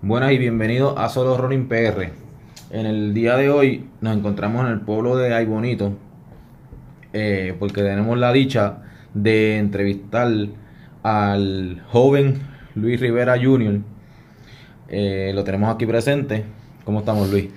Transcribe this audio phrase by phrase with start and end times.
[0.00, 2.10] Buenas y bienvenidos a Solo Running PR.
[2.70, 5.92] En el día de hoy nos encontramos en el pueblo de Ay Bonito
[7.12, 8.78] eh, porque tenemos la dicha
[9.12, 10.32] de entrevistar
[11.02, 12.40] al joven
[12.74, 13.80] Luis Rivera Jr.
[14.88, 16.44] Eh, lo tenemos aquí presente.
[16.84, 17.50] ¿Cómo estamos, Luis?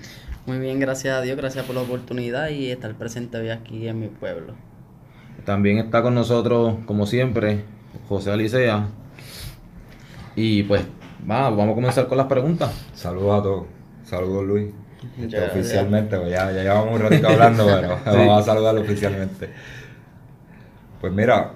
[0.45, 3.99] Muy bien, gracias a Dios, gracias por la oportunidad y estar presente hoy aquí en
[3.99, 4.53] mi pueblo.
[5.45, 7.63] También está con nosotros, como siempre,
[8.09, 8.87] José Alicea.
[10.35, 10.81] Y pues,
[11.29, 12.71] va, vamos a comenzar con las preguntas.
[12.93, 13.65] Saludos a todos.
[14.03, 14.69] Saludos, Luis.
[15.19, 15.51] Este, Ya, ya.
[15.51, 19.49] oficialmente, pues ya, ya llevamos un ratito hablando, pero vamos a saludarlo oficialmente.
[20.99, 21.51] Pues mira,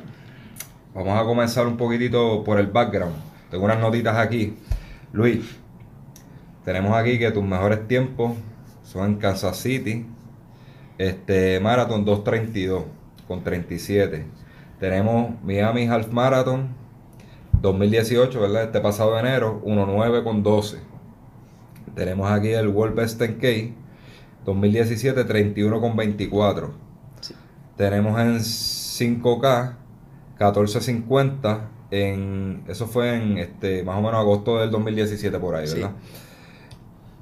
[0.93, 3.15] vamos a comenzar un poquitito por el background.
[3.49, 4.57] Tengo unas notitas aquí.
[5.11, 5.43] Luis,
[6.63, 8.33] tenemos aquí que tus mejores tiempos
[8.95, 10.05] son en Kansas City,
[10.97, 12.83] este Marathon 232
[13.27, 14.25] con 37.
[14.79, 16.69] Tenemos Miami Half Marathon
[17.61, 18.63] 2018, ¿verdad?
[18.63, 20.77] Este pasado enero, 1.9 con 12.
[21.93, 23.73] Tenemos aquí el World Best 10K
[24.45, 26.71] 2017, 31 con 24.
[27.75, 29.73] Tenemos en 5K
[30.39, 35.75] 1450 en eso fue en este más o menos agosto del 2017 por ahí, Sí.
[35.75, 35.91] ¿verdad?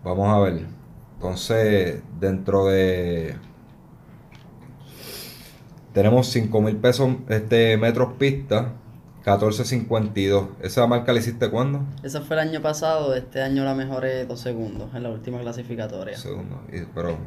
[0.03, 0.82] Vamos a ver.
[1.23, 3.37] Entonces, dentro de
[5.93, 8.73] tenemos 5 mil pesos este metros pista
[9.19, 10.49] 1452.
[10.61, 11.85] ¿Esa marca la hiciste cuándo?
[12.03, 16.17] Eso fue el año pasado, este año la mejoré dos segundos en la última clasificatoria.
[16.17, 16.61] Segundo.
[16.93, 17.17] Pero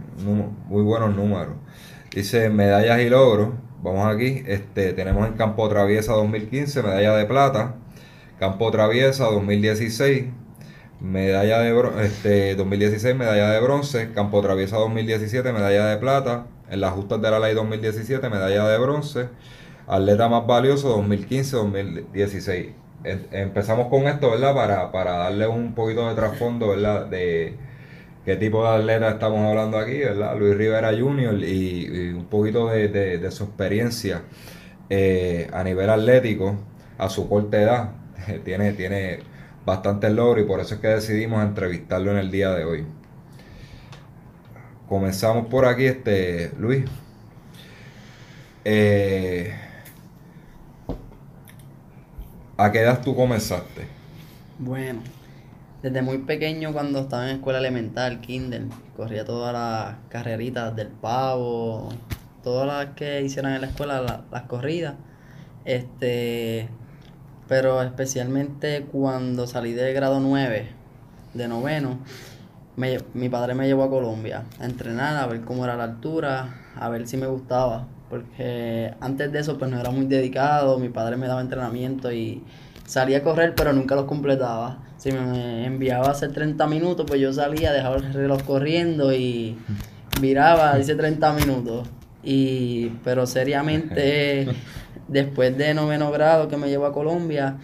[0.69, 1.55] muy buenos números.
[2.14, 3.55] Dice medallas y logros.
[3.83, 4.42] Vamos aquí.
[4.47, 7.77] Este, tenemos en Campo Traviesa 2015, medalla de plata.
[8.38, 10.27] Campo Traviesa 2016,
[11.00, 14.12] medalla de bro- este, 2016, medalla de bronce.
[14.12, 16.47] Campo Traviesa 2017, medalla de plata.
[16.70, 19.28] En las justas de la ley 2017, medalla de bronce.
[19.86, 22.75] Atleta más valioso 2015-2016.
[23.04, 24.54] Em- Empezamos con esto, ¿verdad?
[24.54, 27.06] Para, para darle un poquito de trasfondo, ¿verdad?
[27.06, 27.56] De,
[28.25, 30.37] qué tipo de atleta estamos hablando aquí, ¿verdad?
[30.38, 31.42] Luis Rivera Jr.
[31.44, 34.22] y, un poquito de, de- de su experiencia
[34.91, 36.56] eh, a nivel atlético,
[36.98, 37.91] a su corta edad.
[38.44, 39.21] tiene, tiene
[39.66, 42.87] bastante logro y por eso es que decidimos entrevistarlo en el día de hoy.
[44.88, 46.84] Comenzamos por aquí, este Luis.
[48.65, 49.54] Eh,
[52.59, 53.88] ¿A qué edad tú comenzaste?
[54.59, 55.03] Bueno,
[55.83, 62.04] desde muy pequeño cuando estaba en escuela elemental, kinder, corría todas las carreritas del pavo,
[62.43, 64.97] todas las que hicieran en la escuela, la- las corridas.
[65.65, 66.78] Este,
[67.49, 70.69] pero especialmente cuando salí de grado 9,
[71.34, 71.99] de noveno,
[72.77, 76.61] me- mi padre me llevó a Colombia a entrenar, a ver cómo era la altura,
[76.79, 77.87] a ver si me gustaba.
[78.11, 82.43] Porque antes de eso pues no era muy dedicado, mi padre me daba entrenamiento y
[82.87, 84.78] salía a correr pero nunca los completaba.
[84.97, 89.59] Si me enviaba a hacer 30 minutos pues yo salía, dejaba el reloj corriendo y
[90.21, 91.89] viraba, hice 30 minutos.
[92.23, 94.47] Y, pero seriamente,
[95.09, 97.59] después de noveno grado que me llevó a Colombia,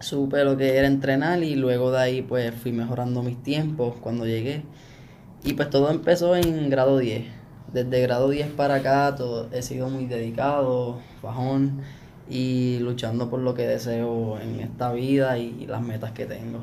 [0.00, 4.26] supe lo que era entrenar y luego de ahí pues fui mejorando mis tiempos cuando
[4.26, 4.62] llegué.
[5.44, 7.24] Y pues todo empezó en grado 10.
[7.72, 11.80] Desde grado 10 para acá todo, he sido muy dedicado, fajón
[12.28, 16.60] y luchando por lo que deseo en esta vida y las metas que tengo.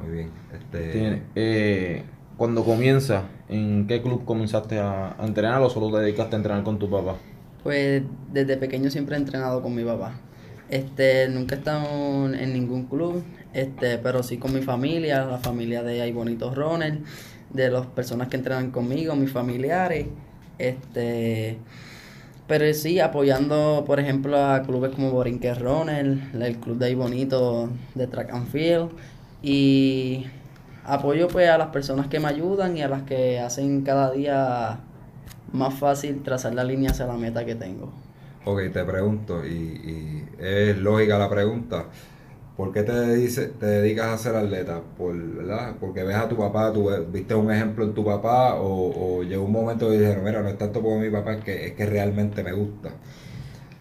[0.00, 0.30] Muy bien.
[0.52, 2.04] Este, Tiene, eh,
[2.36, 6.62] cuando comienza, ¿en qué club comenzaste a, a entrenar o solo te dedicaste a entrenar
[6.62, 7.16] con tu papá?
[7.62, 8.02] Pues
[8.32, 10.14] desde pequeño siempre he entrenado con mi papá.
[10.68, 15.82] Este, nunca he estado en ningún club, este, pero sí con mi familia, la familia
[15.82, 16.98] de Ay Bonito Runner,
[17.50, 20.06] de las personas que entrenan conmigo, mis familiares.
[20.58, 21.58] Este,
[22.46, 27.68] pero sí, apoyando, por ejemplo, a clubes como Borinque Runner, el club de Ay Bonito
[27.94, 28.90] de Track and Field.
[29.42, 30.26] Y
[30.84, 34.80] apoyo pues a las personas que me ayudan y a las que hacen cada día
[35.52, 37.92] más fácil trazar la línea hacia la meta que tengo.
[38.44, 41.86] Ok, te pregunto, y, y es lógica la pregunta.
[42.56, 44.82] ¿Por qué te, dedice- te dedicas a ser atleta?
[44.96, 45.76] ¿Por, ¿verdad?
[45.80, 49.44] ¿Porque ves a tu papá, tú viste un ejemplo en tu papá o, o llegó
[49.44, 51.86] un momento que dijeron, mira, no es tanto por mi papá, es que, es que
[51.86, 52.90] realmente me gusta?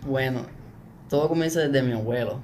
[0.05, 0.41] Bueno,
[1.09, 2.39] todo comienza desde mi abuelo.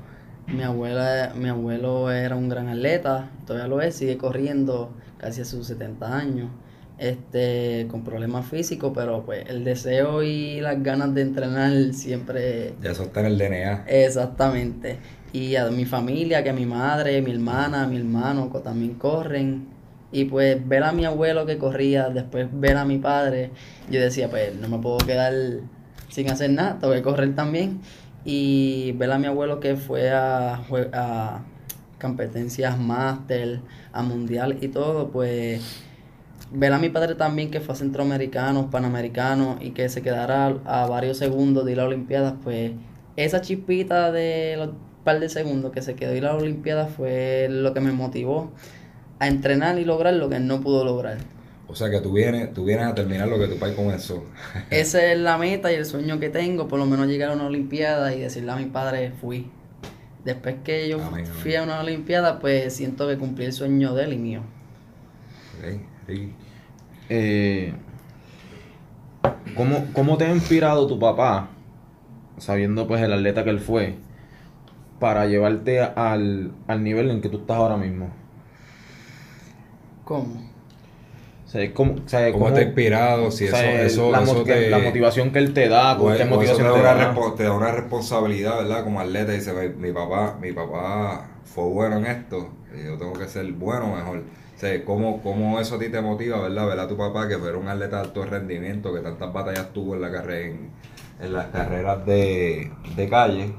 [0.47, 5.45] Mi abuela, mi abuelo era un gran atleta, todavía lo es, sigue corriendo casi a
[5.45, 6.49] sus 70 años.
[6.97, 12.89] Este, con problemas físicos, pero pues el deseo y las ganas de entrenar siempre Ya
[12.89, 13.85] eso está en el DNA.
[13.87, 14.97] Exactamente.
[15.31, 19.67] Y a mi familia, que mi madre, mi hermana, mi hermano también corren.
[20.11, 23.51] Y pues ver a mi abuelo que corría, después ver a mi padre,
[23.91, 25.33] yo decía, pues no me puedo quedar
[26.09, 27.81] sin hacer nada, tengo que correr también.
[28.25, 30.61] Y ver a mi abuelo que fue a,
[30.93, 31.41] a
[32.01, 33.59] competencias máster,
[33.91, 35.86] a mundial y todo, pues
[36.51, 40.83] ver a mi padre también que fue a centroamericano, panamericano y que se quedara a,
[40.83, 42.71] a varios segundos de ir a Olimpiadas, pues
[43.15, 44.69] esa chispita de los
[45.03, 48.51] par de segundos que se quedó ir a las Olimpiadas fue lo que me motivó
[49.19, 51.17] a entrenar y lograr lo que él no pudo lograr.
[51.67, 54.23] O sea que tú vienes, tú vienes a terminar lo que tu país comenzó.
[54.69, 57.45] Esa es la meta y el sueño que tengo, por lo menos llegar a una
[57.47, 59.51] Olimpiada y decirle a mi padre, fui.
[60.23, 64.03] Después que yo Amén, fui a una Olimpiada, pues siento que cumplí el sueño de
[64.05, 64.41] él y mío.
[65.57, 65.96] Ok, Ricky.
[67.09, 67.73] Eh,
[69.55, 71.49] ¿cómo, cómo te ha inspirado tu papá,
[72.37, 73.95] sabiendo pues el atleta que él fue,
[74.99, 78.09] para llevarte al, al nivel en que tú estás ahora mismo?
[80.03, 80.47] ¿Cómo?
[81.45, 83.31] O sea, ¿cómo, o sea, ¿Cómo cómo- te ha inspirado?
[83.31, 86.13] Si o eso, sea, eso, la, eso te, la motivación que él te da, ¿con
[86.15, 88.83] qué motivación te, te, da una te da una responsabilidad, ¿verdad?
[88.83, 93.13] Como atleta, dice, mi, mi papá, mi papá fue bueno en esto, y yo tengo
[93.13, 94.23] que ser bueno mejor.
[94.57, 96.65] O sea, ¿cómo, cómo eso a ti te motiva, verdad?
[96.65, 99.93] Ver a tu papá que fue un atleta de alto rendimiento, que tantas batallas tuvo
[99.93, 100.71] en la carrera, en,
[101.21, 103.53] en las carreras de, de calle.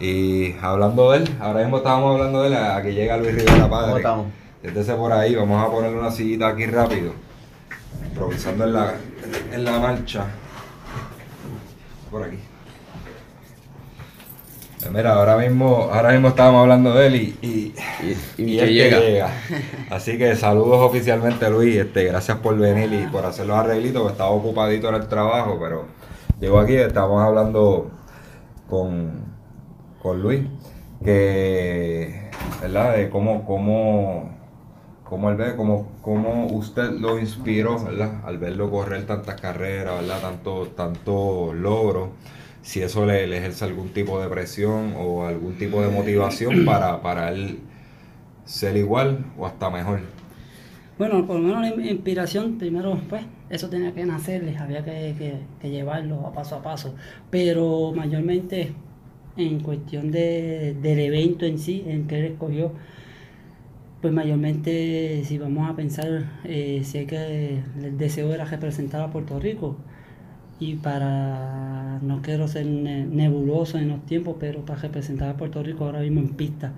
[0.00, 3.86] Y hablando de él, ahora mismo estábamos hablando de él, aquí llega Luis Rivera Padre.
[3.86, 4.26] ¿Cómo estamos?
[4.60, 7.12] Siéntese por ahí, vamos a ponerle una sillita aquí rápido.
[8.08, 8.94] Improvisando en la,
[9.52, 10.26] en la marcha.
[12.10, 12.38] Por aquí.
[14.92, 18.64] Mira, ahora mismo, ahora mismo estábamos hablando de él y, y, Y, y y que
[18.88, 19.30] él llega.
[19.90, 24.12] Así que saludos oficialmente Luis, este, gracias por venir y por hacer los arreglitos, que
[24.12, 25.86] estaba ocupadito en el trabajo, pero
[26.40, 27.90] llegó aquí, estamos hablando
[28.68, 29.24] con,
[30.02, 30.42] con Luis,
[31.04, 32.30] que,
[32.62, 32.96] ¿verdad?
[32.96, 34.30] De cómo, cómo,
[35.04, 38.22] cómo él ve, cómo, cómo usted lo inspiró, ¿verdad?
[38.24, 40.20] Al verlo correr tantas carreras, ¿verdad?
[40.20, 42.10] Tanto, tanto logros,
[42.62, 47.02] si eso le, le ejerce algún tipo de presión o algún tipo de motivación para,
[47.02, 47.60] para él
[48.44, 50.00] ser igual o hasta mejor.
[50.98, 55.14] Bueno, por lo menos la in- inspiración, primero, pues, eso tenía que nacerles, había que,
[55.18, 56.94] que- que llevarlo a paso a paso.
[57.30, 58.74] Pero mayormente
[59.36, 62.72] en cuestión de, del evento en sí, en que él escogió,
[64.00, 69.40] pues mayormente, si vamos a pensar, eh, sé que el deseo era representar a Puerto
[69.40, 69.76] Rico.
[70.60, 75.62] Y para, no quiero ser ne- nebuloso en los tiempos, pero para representar a Puerto
[75.62, 76.72] Rico ahora mismo en pista,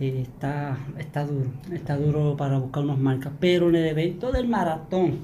[0.00, 3.32] eh, está, está duro, está duro para buscar unas marcas.
[3.40, 5.20] Pero en el evento del maratón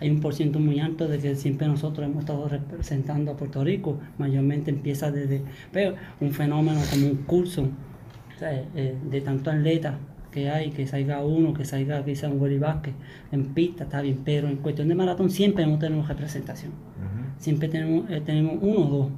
[0.00, 3.98] hay un porciento muy alto de que siempre nosotros hemos estado representando a Puerto Rico.
[4.18, 5.42] Mayormente empieza desde
[5.72, 7.68] pero un fenómeno como un curso
[8.40, 9.98] eh, de tanto atleta
[10.38, 12.94] que hay, que salga uno, que salga quizá un Willy Vázquez
[13.32, 14.20] en pista, está bien.
[14.24, 16.72] Pero en cuestión de maratón siempre hemos tenido representación.
[17.38, 19.08] Siempre tenemos, eh, tenemos uno o dos.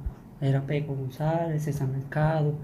[0.41, 2.55] Era Peco González, César Mercado,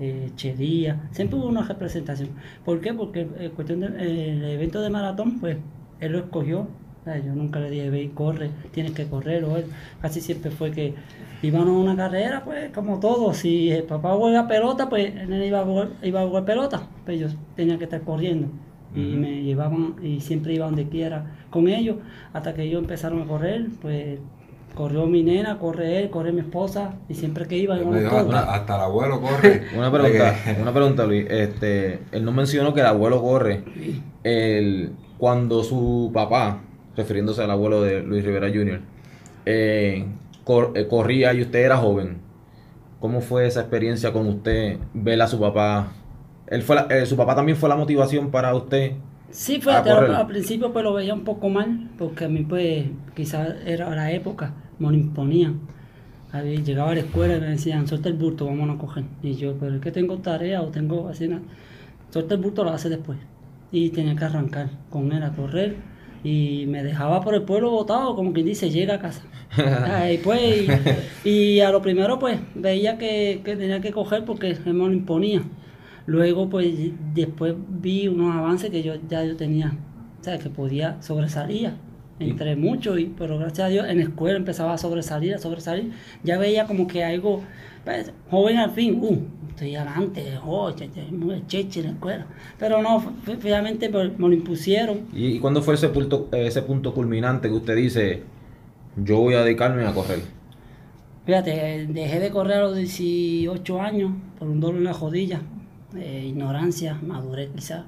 [0.00, 1.08] eh, Chería.
[1.12, 2.30] Siempre hubo una representación.
[2.64, 2.92] ¿Por qué?
[2.92, 5.56] Porque en cuestión del el evento de maratón, pues
[6.00, 6.66] él lo escogió.
[7.06, 9.44] Yo nunca le dije, ve y corre, tienes que correr.
[9.44, 9.64] O él
[10.02, 10.94] casi siempre fue que
[11.42, 13.32] íbamos a una carrera, pues como todo.
[13.32, 16.82] Si el papá juega pelota, pues él iba a jugar, iba a jugar pelota.
[17.04, 18.48] Pues yo tenía que estar corriendo.
[18.94, 21.96] Y me llevaban y siempre iba donde quiera con ellos.
[22.32, 24.18] Hasta que ellos empezaron a correr, pues
[24.74, 26.94] corrió mi nena, corre él, corre mi esposa.
[27.08, 28.34] Y siempre que iba, íbamos todos.
[28.34, 29.62] hasta, hasta el abuelo corre.
[29.76, 31.24] Una pregunta, una pregunta, Luis.
[31.30, 33.62] Este, él no mencionó que el abuelo corre.
[34.24, 36.60] El, cuando su papá,
[36.96, 38.80] refiriéndose al abuelo de Luis Rivera Jr.,
[39.46, 40.06] eh,
[40.44, 42.18] cor- eh, corría y usted era joven.
[43.00, 45.92] ¿Cómo fue esa experiencia con usted ver a su papá?
[46.46, 48.92] Él fue la- eh, su papá también fue la motivación para usted.
[49.30, 53.54] Sí, fíjate, al, principio pues lo veía un poco mal, porque a mí pues quizás
[53.64, 55.60] era la época, me lo imponían.
[56.64, 59.04] Llegaba a la escuela y me decían, suelta el bulto, vamos a coger.
[59.22, 61.42] Y yo, pero es que tengo tarea o tengo así, nada.
[62.10, 63.18] suelta el bulto, lo hace después.
[63.72, 65.76] Y tenía que arrancar con él a correr.
[66.22, 69.22] Y me dejaba por el pueblo botado, como quien dice, llega a casa.
[69.58, 70.40] Ah, y, pues,
[71.24, 74.92] y, y a lo primero pues veía que, que tenía que coger porque me lo
[74.92, 75.42] imponía.
[76.06, 76.72] Luego, pues,
[77.14, 79.76] después vi unos avances que yo ya yo tenía,
[80.20, 81.72] o sea, que podía sobresalir
[82.18, 85.92] entre muchos, y, pero gracias a Dios en la escuela empezaba a sobresalir, a sobresalir.
[86.22, 87.42] Ya veía como que algo,
[87.84, 89.18] pues, joven al fin, uh,
[89.48, 92.26] estoy adelante, oh, cheche en la escuela.
[92.58, 93.00] Pero no,
[93.38, 95.08] finalmente me, lo impusieron.
[95.12, 98.22] ¿Y, cuándo fue ese punto, ese punto culminante que usted dice,
[98.96, 100.20] yo voy a dedicarme a correr?
[101.26, 105.42] Fíjate, dejé de correr a los 18 años por un dolor en la rodilla,
[105.96, 107.84] eh, ignorancia, madurez quizás.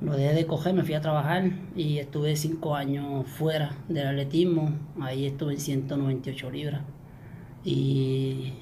[0.00, 4.72] lo dejé de coger, me fui a trabajar y estuve cinco años fuera del atletismo.
[5.00, 6.82] Ahí estuve en 198 libras.
[7.64, 8.54] Y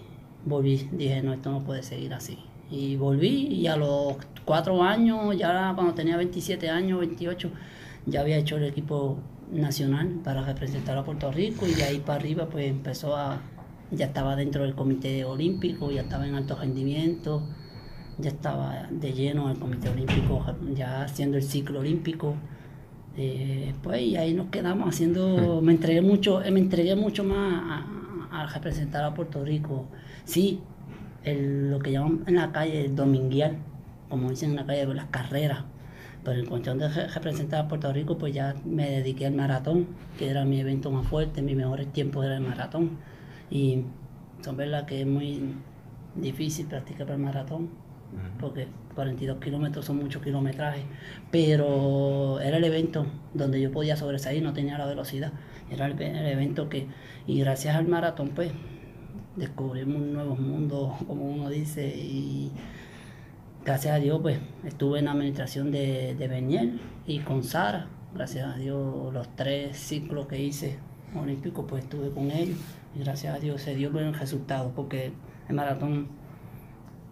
[0.47, 2.39] volví, dije, no, esto no puede seguir así.
[2.71, 7.51] Y volví y a los cuatro años, ya cuando tenía 27 años, 28,
[8.07, 9.19] ya había hecho el equipo
[9.53, 13.43] nacional para representar a Puerto Rico y de ahí para arriba pues empezó a,
[13.91, 17.43] ya estaba dentro del comité olímpico, ya estaba en alto rendimiento
[18.19, 22.35] ya estaba de lleno el Comité Olímpico, ya haciendo el ciclo olímpico.
[23.17, 27.83] Eh, pues y ahí nos quedamos haciendo, me entregué mucho, me entregué mucho más
[28.31, 29.87] a, representar a Puerto Rico.
[30.27, 30.61] Sí,
[31.25, 33.57] lo que llaman en la calle dominguial,
[34.11, 35.65] como dicen en la calle, las carreras.
[36.23, 39.87] Pero en cuestión de representar a Puerto Rico, pues ya me dediqué al maratón,
[40.19, 42.99] que era mi evento más fuerte, mis mejores tiempos era el maratón.
[43.51, 43.85] Y
[44.43, 45.55] son verdad que es muy
[46.17, 47.87] difícil practicar para el maratón
[48.41, 50.85] porque 42 kilómetros son muchos kilometrajes,
[51.31, 55.33] pero era el evento donde yo podía sobresalir, no tenía la velocidad,
[55.71, 56.87] era el, evento que,
[57.27, 58.53] y gracias al maratón pues
[59.37, 62.51] descubrimos un nuevo mundo, como uno dice, y
[63.65, 68.55] gracias a Dios pues estuve en la administración de, de Beniel y con Sara, gracias
[68.55, 70.79] a Dios los tres ciclos que hice
[71.15, 72.59] olímpicos pues estuve con ellos.
[72.95, 75.13] Y gracias a Dios se dio buen resultado porque
[75.49, 76.09] el maratón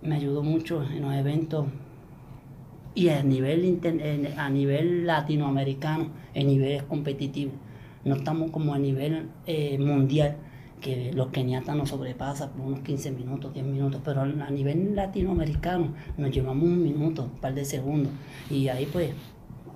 [0.02, 1.66] me ayudó mucho en los eventos
[2.94, 3.80] y a nivel,
[4.36, 7.54] a nivel latinoamericano, en niveles competitivos.
[8.04, 10.36] No estamos como a nivel eh, mundial,
[10.84, 15.94] que los keniatas nos sobrepasan por unos 15 minutos, 10 minutos, pero a nivel latinoamericano
[16.18, 18.12] nos llevamos un minuto, un par de segundos,
[18.50, 19.12] y ahí pues,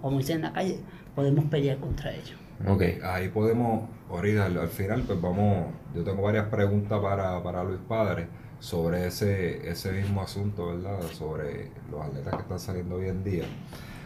[0.03, 0.79] como dicen en la calle,
[1.15, 2.37] podemos pelear contra ellos.
[2.67, 7.81] Ok, ahí podemos, ahorita al, final, pues vamos, yo tengo varias preguntas para, para Luis
[7.89, 8.27] Padre
[8.61, 11.01] sobre ese, ese mismo asunto, ¿verdad?
[11.13, 13.45] Sobre los atletas que están saliendo hoy en día.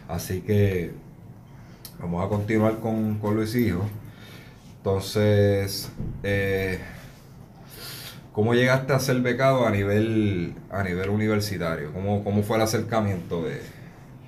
[0.07, 0.91] Así que
[1.99, 3.81] vamos a continuar con, Luis Hijo.
[4.85, 5.89] Entonces,
[6.23, 6.77] eh,
[8.33, 11.93] ¿cómo llegaste a ser becado a nivel, a nivel universitario?
[11.93, 13.61] ¿Cómo, ¿Cómo fue el acercamiento de...?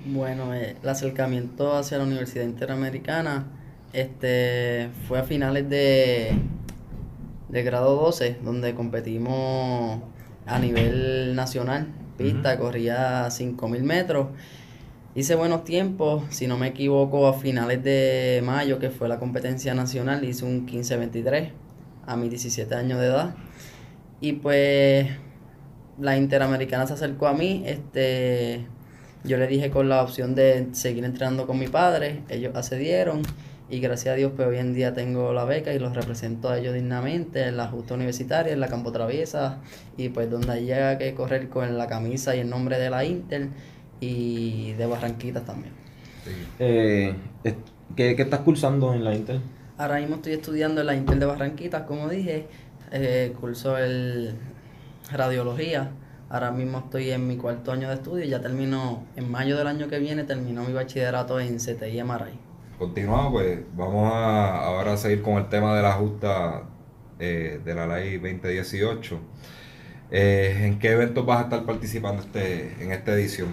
[0.06, 3.44] Bueno, eh, el acercamiento hacia la Universidad Interamericana
[3.92, 6.32] este, fue a finales de,
[7.50, 10.00] de grado 12, donde competimos
[10.46, 14.28] a nivel nacional, pista, corría 5.000 metros.
[15.16, 19.72] Hice buenos tiempos, si no me equivoco, a finales de mayo, que fue la competencia
[19.72, 21.52] nacional, hice un 15-23
[22.04, 23.34] a mis 17 años de edad.
[24.20, 25.08] Y pues
[25.98, 28.66] la Interamericana se acercó a mí, este,
[29.24, 33.22] yo le dije con la opción de seguir entrenando con mi padre, ellos accedieron
[33.70, 36.58] y gracias a Dios pues hoy en día tengo la beca y los represento a
[36.58, 39.60] ellos dignamente en la justa universitaria, en la campo traviesa
[39.96, 43.48] y pues donde llega que correr con la camisa y el nombre de la Inter
[44.00, 45.72] y de Barranquitas también.
[46.58, 47.14] Eh,
[47.94, 49.40] ¿qué, estás cursando en la Inter?
[49.78, 52.46] Ahora mismo estoy estudiando en la Inter de Barranquitas, como dije,
[52.92, 54.34] eh, curso el
[55.12, 55.90] radiología.
[56.28, 59.68] Ahora mismo estoy en mi cuarto año de estudio y ya termino, en mayo del
[59.68, 62.46] año que viene, terminó mi bachillerato en CTI MRI
[62.78, 66.62] continuamos, pues vamos a ahora a seguir con el tema de la justa
[67.18, 69.18] eh, de la ley 2018.
[70.10, 73.48] Eh, ¿En qué eventos vas a estar participando este, en esta edición?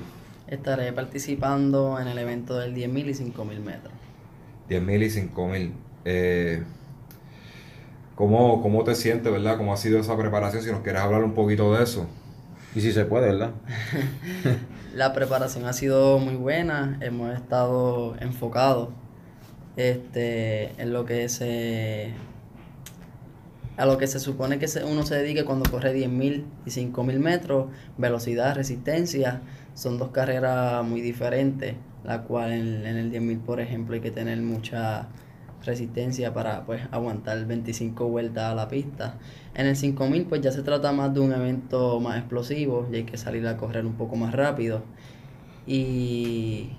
[0.54, 3.94] Estaré participando en el evento del 10.000 y 5.000 metros.
[4.70, 5.72] 10.000 y 5.000.
[6.06, 6.64] Eh,
[8.14, 9.58] ¿cómo, ¿Cómo te sientes, verdad?
[9.58, 10.62] ¿Cómo ha sido esa preparación?
[10.62, 12.08] Si nos quieres hablar un poquito de eso.
[12.76, 13.50] Y si se puede, ¿verdad?
[14.96, 18.90] la preparación ha sido muy buena, hemos estado enfocados
[19.76, 22.14] este, en lo que se
[23.76, 27.68] a lo que se supone que uno se dedique cuando corre 10.000 y 5.000 metros,
[27.98, 29.42] velocidad, resistencia,
[29.74, 34.12] son dos carreras muy diferentes, la cual en, en el 10.000, por ejemplo, hay que
[34.12, 35.08] tener mucha
[35.66, 39.16] resistencia para pues aguantar 25 vueltas a la pista.
[39.56, 43.04] En el 5000 pues ya se trata más de un evento más explosivo y hay
[43.04, 44.84] que salir a correr un poco más rápido.
[45.66, 46.72] Y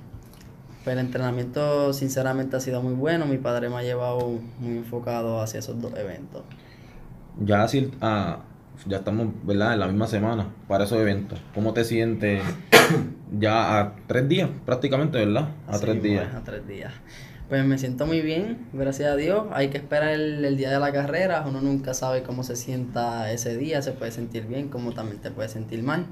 [0.85, 3.27] pues el entrenamiento sinceramente ha sido muy bueno.
[3.27, 6.43] Mi padre me ha llevado muy enfocado hacia esos dos eventos.
[7.41, 8.41] Ya así, ah,
[8.87, 9.75] ya estamos ¿verdad?
[9.75, 11.41] en la misma semana para esos eventos.
[11.55, 12.43] ¿Cómo te sientes
[13.39, 15.49] ya a tres días prácticamente, verdad?
[15.69, 16.25] A tres días.
[16.25, 16.93] Pues, a tres días.
[17.49, 19.47] Pues me siento muy bien, gracias a Dios.
[19.53, 21.45] Hay que esperar el, el, día de la carrera.
[21.47, 23.83] Uno nunca sabe cómo se sienta ese día.
[23.83, 26.07] Se puede sentir bien, como también te puede sentir mal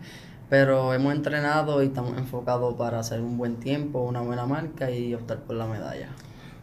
[0.53, 5.15] pero hemos entrenado y estamos enfocados para hacer un buen tiempo, una buena marca y
[5.15, 6.11] optar por la medalla.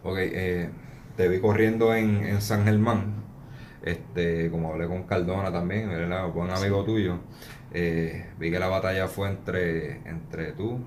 [0.04, 0.70] Ok, eh,
[1.18, 3.16] te vi corriendo en, San Germán,
[3.84, 6.28] este, como hablé con Cardona también, ¿verdad?
[6.30, 7.20] buen amigo tuyo.
[7.74, 10.80] Eh, vi que la batalla fue entre, entre tú,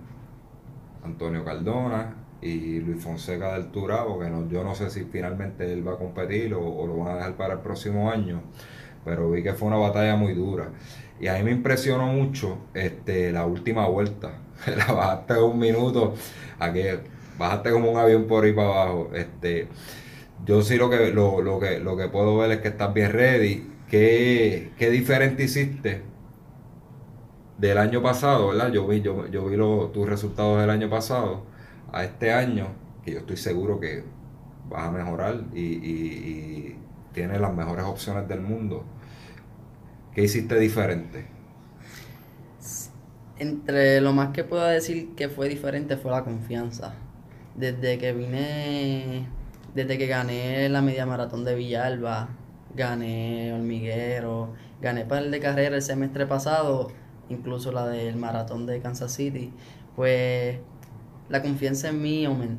[1.05, 5.87] Antonio Cardona y Luis Fonseca del Turabo, que no, yo no sé si finalmente él
[5.87, 8.43] va a competir o, o lo van a dejar para el próximo año,
[9.05, 10.71] pero vi que fue una batalla muy dura.
[11.21, 14.33] Y a mí me impresionó mucho este, la última vuelta.
[14.67, 16.15] la bajaste un minuto,
[16.59, 16.99] a que
[17.39, 19.11] bajaste como un avión por ahí para abajo.
[19.15, 19.69] Este,
[20.45, 23.13] yo sí lo que, lo, lo que, lo que puedo ver es que estás bien
[23.13, 23.69] ready.
[23.89, 26.03] ¿Qué, qué diferente hiciste
[27.59, 28.73] del año pasado, verdad?
[28.73, 29.57] Yo vi, yo, yo vi
[29.93, 31.45] tus resultados del año pasado
[31.93, 32.69] a este año,
[33.05, 34.05] que yo estoy seguro que
[34.69, 36.07] vas a mejorar y, y,
[36.73, 36.79] y
[37.13, 38.85] tienes las mejores opciones del mundo.
[40.13, 41.27] ¿Qué hiciste diferente?
[43.37, 46.95] Entre lo más que puedo decir que fue diferente fue la confianza.
[47.55, 49.29] Desde que vine,
[49.75, 52.29] desde que gané la media maratón de Villalba,
[52.75, 56.91] gané hormiguero, gané par de carreras el semestre pasado,
[57.29, 59.53] incluso la del maratón de Kansas City,
[59.97, 60.59] pues
[61.29, 62.59] la confianza en mí aumen-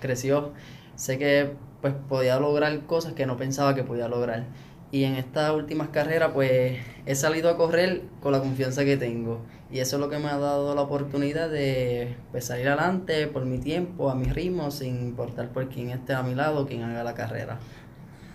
[0.00, 0.52] creció.
[0.94, 4.44] Sé que pues podía lograr cosas que no pensaba que podía lograr.
[4.92, 9.40] Y en estas últimas carreras pues he salido a correr con la confianza que tengo.
[9.72, 13.44] Y eso es lo que me ha dado la oportunidad de pues, salir adelante por
[13.46, 17.02] mi tiempo, a mi ritmo, sin importar por quién esté a mi lado, quién haga
[17.04, 17.58] la carrera.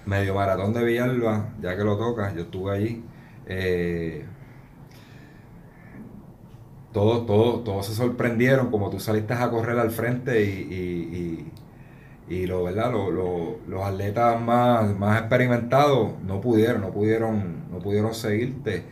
[0.06, 3.04] Medio maratón de Villalba, ya que lo tocas, yo estuve allí.
[3.46, 4.26] eh,
[6.94, 11.52] todos, todos, todos se sorprendieron como tú saliste a correr al frente y,
[12.30, 12.92] y, y, lo, ¿verdad?
[12.92, 18.84] Lo- los atletas más, más experimentados no pudieron, no pudieron, no pudieron seguirte.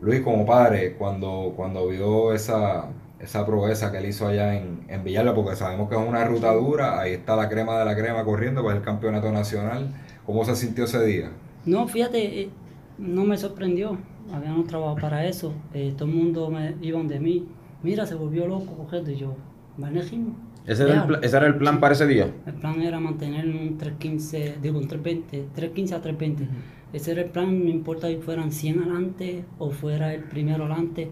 [0.00, 5.02] Luis, como padre, cuando, cuando vio esa, esa proeza que él hizo allá en, en
[5.04, 8.24] Villalba, porque sabemos que es una ruta dura, ahí está la crema de la crema
[8.24, 9.88] corriendo, pues el campeonato nacional.
[10.26, 11.30] ¿Cómo se sintió ese día?
[11.64, 12.50] No, fíjate, eh,
[12.98, 13.96] no me sorprendió.
[14.32, 15.52] Habíamos trabajado para eso.
[15.72, 17.46] eh, todo el mundo me iba de mí.
[17.82, 19.34] Mira, se volvió loco cogiendo y yo,
[19.78, 20.36] ritmo.
[20.66, 21.06] Ese era, el, Déjalo".
[21.06, 22.28] pla- ese era el plan para ese día.
[22.44, 26.48] El plan era mantener un 315, digo un 320, 315 a 320.
[26.92, 31.10] Ese era el plan, no importa si fueran 100 adelante o fuera el primero adelante,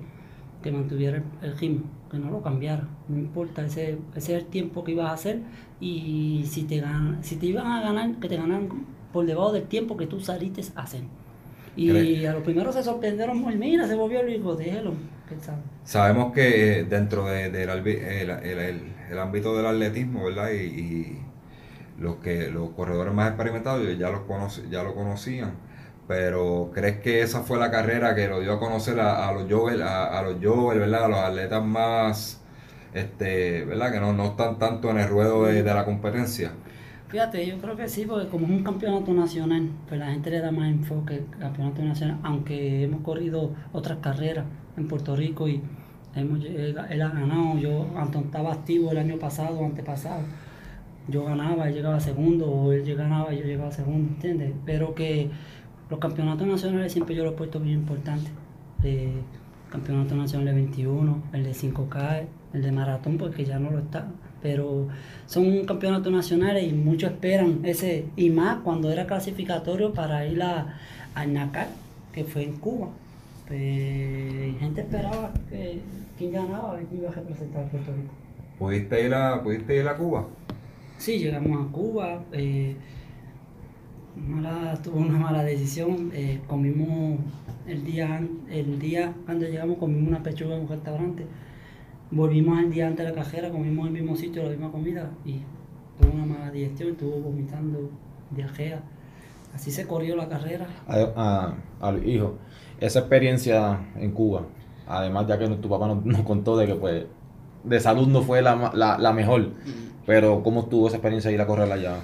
[0.63, 2.89] que mantuviera el, el ritmo, que no lo cambiara.
[3.09, 5.41] No importa, ese, ese es el tiempo que ibas a hacer
[5.81, 8.69] y si te, gan- si te iban a ganar, que te ganaran
[9.13, 11.03] por debajo del tiempo que tú saliste a hacer.
[11.77, 14.95] Y a los primeros se sorprendieron, muy, mira, se volvió el hijo, déjelo.
[15.85, 20.51] Sabemos que eh, dentro de- del el- el- el ámbito del atletismo, ¿verdad?
[20.53, 21.19] Y, y
[21.99, 25.53] los que los corredores más experimentados ya los conoce, ya lo conocían.
[26.07, 29.81] Pero ¿crees que esa fue la carrera que lo dio a conocer a, los joven,
[29.83, 31.05] a, los ¿verdad?
[31.05, 32.43] A los atletas más
[32.93, 33.93] este, ¿verdad?
[33.93, 36.53] Que no, no están tanto en el ruedo de, de la competencia.
[37.09, 40.41] Fíjate, yo creo que sí, porque como es un campeonato nacional, pues la gente le
[40.41, 45.63] da más enfoque al campeonato nacional, aunque hemos corrido otras carreras en Puerto Rico y
[46.17, 50.23] hemos, él, ha ganado, yo, Anton estaba activo el año pasado antepasado,
[51.07, 54.53] yo ganaba, él llegaba segundo, o él y yo llegaba segundo, ¿entiendes?
[54.65, 55.31] Pero que
[55.91, 58.31] los campeonatos nacionales siempre yo los he puesto bien importantes.
[58.83, 59.13] Eh,
[59.71, 64.07] campeonato nacional de 21, el de 5K, el de maratón, porque ya no lo está.
[64.43, 64.89] Pero
[65.27, 70.79] son campeonatos nacionales y muchos esperan ese, y más cuando era clasificatorio para ir a,
[71.15, 71.69] al NACAR,
[72.13, 72.91] que fue en Cuba.
[73.49, 75.81] Pues gente esperaba que
[76.17, 78.15] quién ganaba, quién iba a representar a Puerto Rico.
[78.59, 80.29] ¿Pudiste ir a, pudiste ir a Cuba?
[80.99, 82.25] Sí, llegamos a Cuba.
[82.33, 82.77] eh,
[84.17, 86.11] mala, tuvo una mala decisión.
[86.13, 87.19] eh, comimos
[87.67, 91.27] el día, el día cuando llegamos, comimos una pechuga en un restaurante.
[92.11, 95.11] Volvimos al día antes de la cajera, comimos en el mismo sitio la misma comida
[95.25, 95.41] y
[96.01, 97.91] tuvo una mala digestión, estuvo vomitando,
[98.31, 98.81] diarrea.
[99.55, 100.67] Así se corrió la carrera.
[100.89, 101.55] A, a-
[101.89, 102.35] al hijo,
[102.81, 104.43] esa experiencia en Cuba,
[104.87, 107.05] además ya que tu papá nos, nos contó de que pues
[107.65, 109.51] de salud no fue la, la, la mejor,
[110.07, 111.97] pero ¿cómo estuvo esa experiencia de ir a correr allá?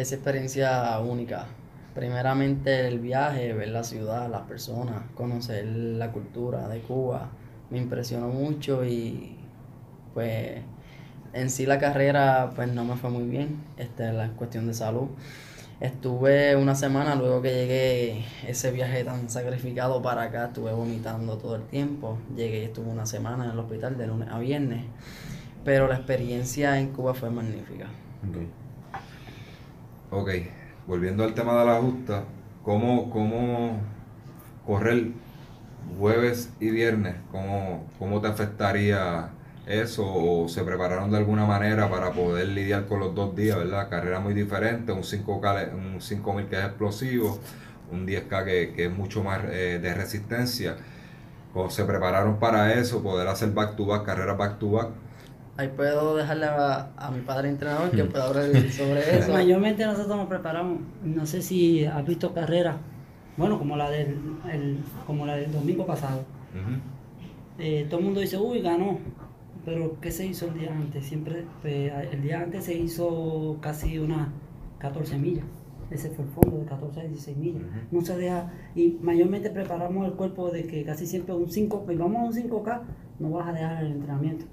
[0.00, 1.44] Esa experiencia única.
[1.94, 7.28] Primeramente el viaje, ver la ciudad, las personas, conocer la cultura de Cuba,
[7.68, 9.36] me impresionó mucho y
[10.14, 10.62] pues
[11.34, 15.08] en sí la carrera pues no me fue muy bien, este, la cuestión de salud.
[15.80, 21.56] Estuve una semana luego que llegué ese viaje tan sacrificado para acá, estuve vomitando todo
[21.56, 22.16] el tiempo.
[22.34, 24.82] Llegué y estuve una semana en el hospital de lunes a viernes.
[25.62, 27.88] Pero la experiencia en Cuba fue magnífica.
[30.10, 30.30] Ok,
[30.88, 32.24] volviendo al tema de la justa,
[32.64, 33.78] ¿cómo, cómo
[34.66, 35.12] correr
[35.98, 37.14] jueves y viernes?
[37.30, 39.30] ¿Cómo, ¿Cómo te afectaría
[39.66, 40.04] eso?
[40.04, 43.88] ¿O se prepararon de alguna manera para poder lidiar con los dos días, verdad?
[43.88, 47.38] Carrera muy diferente, un 5K, un 5000 que es explosivo,
[47.92, 50.76] un 10K que, que es mucho más eh, de resistencia.
[51.52, 53.02] ¿Cómo se prepararon para eso?
[53.02, 54.88] Poder hacer back to back, carrera back to back.
[55.60, 59.32] Ahí puedo dejarle a, a mi padre entrenador que pueda hablar sobre eso.
[59.32, 62.76] Mayormente nosotros nos preparamos, no sé si has visto carreras,
[63.36, 64.16] bueno, como la del,
[64.52, 66.24] el- como la del domingo pasado.
[67.58, 68.98] Eh, todo el mundo dice, uy, ganó.
[69.64, 71.04] Pero ¿qué se hizo el día antes?
[71.04, 74.28] Siempre, pues, el día antes se hizo casi unas
[74.78, 75.44] 14 millas.
[75.90, 77.62] Ese fue el fondo de 14 a 16 millas.
[77.90, 81.98] No se deja, y mayormente preparamos el cuerpo de que casi siempre un 5, pues
[81.98, 82.80] vamos a un 5K,
[83.18, 84.46] no vas a dejar el entrenamiento.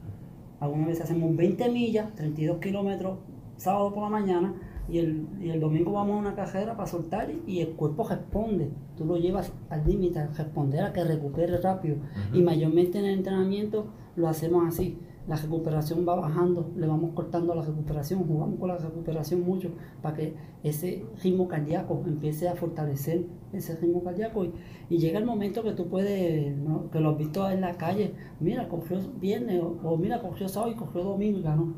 [0.59, 3.19] Algunas veces hacemos 20 millas, 32 kilómetros,
[3.57, 4.53] sábado por la mañana,
[4.89, 8.07] y el, y el domingo vamos a una cajera para soltar y, y el cuerpo
[8.07, 8.69] responde.
[8.95, 11.97] Tú lo llevas al límite, a responder, a que recupere rápido.
[12.33, 14.97] Y mayormente en el entrenamiento lo hacemos así.
[15.27, 20.15] La recuperación va bajando, le vamos cortando la recuperación, jugamos con la recuperación mucho para
[20.15, 24.53] que ese ritmo cardíaco empiece a fortalecer ese ritmo cardíaco y,
[24.89, 26.55] y llega el momento que tú puedes,
[26.91, 30.75] que lo has visto en la calle, mira, cogió viernes o, mira, cogió sábado y
[30.75, 31.73] cogió domingo y ganó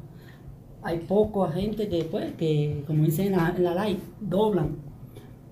[0.82, 4.78] hay poca gente que, pues, que como dicen en la, en la live, doblan.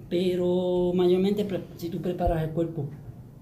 [0.09, 2.85] Pero mayormente, si tú preparas el cuerpo,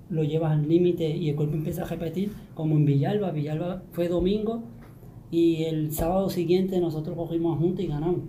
[0.10, 3.32] lo llevas al límite y el cuerpo empieza a repetir, como en Villalba.
[3.32, 4.64] Villalba fue domingo
[5.32, 8.22] y el sábado siguiente nosotros cogimos a Junta y ganamos.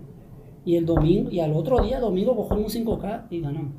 [0.65, 3.71] Y el domingo, y al otro día, domingo, cogimos un 5K y ganamos.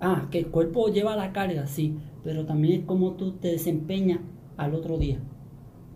[0.00, 4.20] Ah, que el cuerpo lleva la carga, sí, pero también es como tú te desempeñas
[4.56, 5.20] al otro día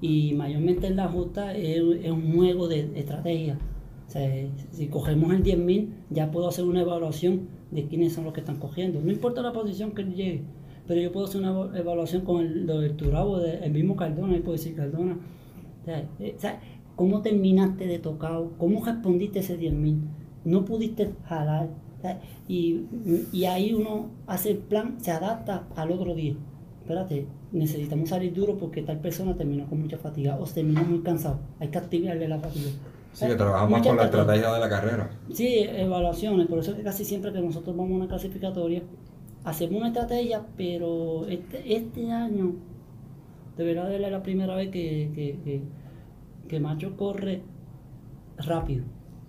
[0.01, 3.59] y mayormente en la justa es, un juego de estrategia.
[4.71, 8.59] Si cogemos el 10.000, ya puedo hacer una evaluación de quiénes son los que están
[8.59, 9.01] cogiendo.
[9.01, 10.43] No importa la posición que llegue,
[10.87, 14.35] pero yo puedo hacer una evaluación con el, lo del Turabo, de- el mismo Cardona,
[14.35, 15.19] ahí puedo decir Cardona.
[15.83, 16.37] O sea, eh,
[16.95, 18.53] ¿cómo terminaste de tocado?
[18.59, 19.99] ¿Cómo respondiste ese 10.000?
[20.45, 21.69] No pudiste jalar.
[21.99, 22.83] o sea, y,
[23.33, 26.35] y ahí uno hace el plan, se adapta al otro día
[26.83, 31.41] espérate, necesitamos salir duro porque tal persona terminó con mucha fatiga o terminó muy cansado.
[31.59, 32.71] Hay que activarle la fatiga.
[33.13, 35.11] Sí, que trabajamos con la estrategia de la carrera.
[35.33, 38.85] Sí, evaluaciones, por eso es que casi siempre que nosotros vamos a una clasificatoria,
[39.47, 42.57] hacemos una estrategia, pero este, este año,
[43.57, 45.63] de verdad es la primera vez que, que,
[46.49, 47.43] que, Macho corre
[48.39, 48.85] rápido.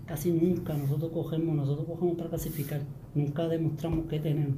[0.07, 2.81] Casi nunca nosotros cogemos, nosotros cogemos para clasificar,
[3.13, 4.57] nunca demostramos que tenemos.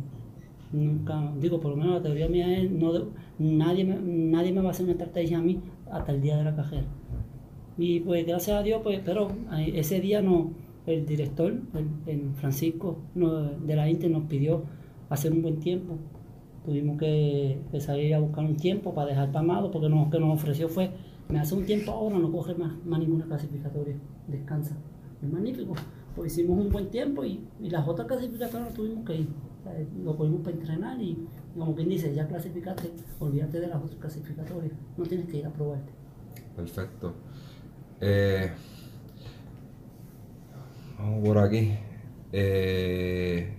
[0.72, 4.70] Nunca, digo, por lo menos la teoría mía es, no nadie, me, nadie me va
[4.70, 5.60] a hacer una estrategia a mí
[5.92, 6.88] hasta el día de la cajera.
[7.78, 9.28] Y pues gracias a Dios, pues, pero
[9.74, 10.52] ese día no,
[10.86, 11.54] el director,
[12.08, 14.64] el, Francisco de la Inter nos pidió
[15.10, 15.98] hacer un buen tiempo.
[16.66, 20.36] Tuvimos que, que salir a buscar un tiempo para dejar pamado, porque lo que nos
[20.36, 20.92] ofreció fue,
[21.30, 23.96] me hace un tiempo ahora, no coge más, ninguna clasificatoria,
[24.28, 24.76] descansa.
[25.22, 25.74] Es magnífico.
[26.16, 29.28] Pues hicimos un buen tiempo y, y las otras clasificatorias tuvimos que ir.
[30.04, 31.18] Lo cogimos para entrenar y,
[31.58, 35.50] como quien dice, ya clasificaste, olvídate de las otras clasificatorias, no tienes que ir a
[35.52, 35.92] probarte.
[36.56, 37.14] Perfecto.
[38.02, 38.50] Eh,
[40.98, 41.74] vamos por aquí.
[42.32, 43.54] Eh,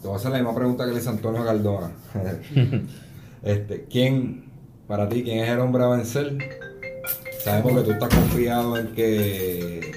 [0.00, 1.90] te voy a hacer la misma pregunta que le hizo Antonio Cardona.
[3.42, 4.44] este, ¿Quién,
[4.86, 6.36] para ti, quién es el hombre a vencer?
[7.44, 9.92] Sabemos que tú estás confiado en que,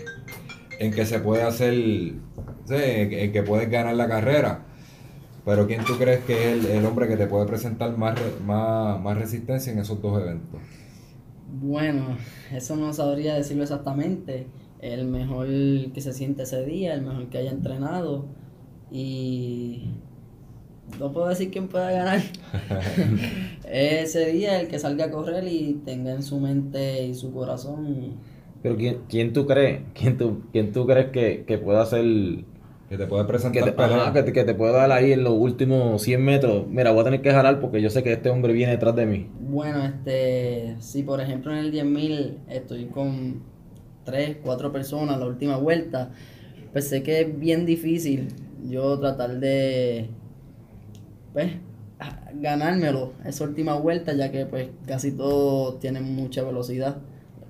[0.80, 4.66] en que se puede hacer, sí, en que- puedes ganar la carrera.
[5.46, 9.02] Pero ¿quién tú crees que es el, el hombre que te puede presentar más, más,
[9.02, 10.62] más resistencia en esos dos eventos?
[11.62, 12.18] Bueno,
[12.52, 14.48] eso no sabría decirlo exactamente.
[14.80, 15.48] El mejor
[15.94, 18.26] que se siente ese día, el mejor que haya entrenado.
[18.94, 19.90] Y
[21.00, 22.22] no puedo decir quién pueda ganar.
[23.68, 28.18] ese día el que salga a correr y tenga en su mente y su corazón.
[28.62, 29.82] Pero ¿quién, quién tú crees?
[29.96, 32.06] ¿Quién tú, quién tú crees que, que pueda hacer
[32.88, 34.04] Que te puede que presentar te, pelea.
[34.04, 36.68] ajá, que, te, que te pueda dar ahí en los últimos 100 metros?
[36.68, 39.08] Mira, voy a tener que jalar porque yo sé que este hombre viene detrás de
[39.08, 39.28] mí.
[39.40, 43.42] Bueno, este, si por ejemplo en el 10.000 estoy con
[44.06, 46.12] 3, 4 personas la última vuelta,
[46.72, 48.28] pues sé que es bien difícil
[48.68, 50.10] yo tratar de,
[51.34, 51.54] pues,
[52.36, 56.98] ganármelo esa última vuelta, ya que pues casi todos tienen mucha velocidad.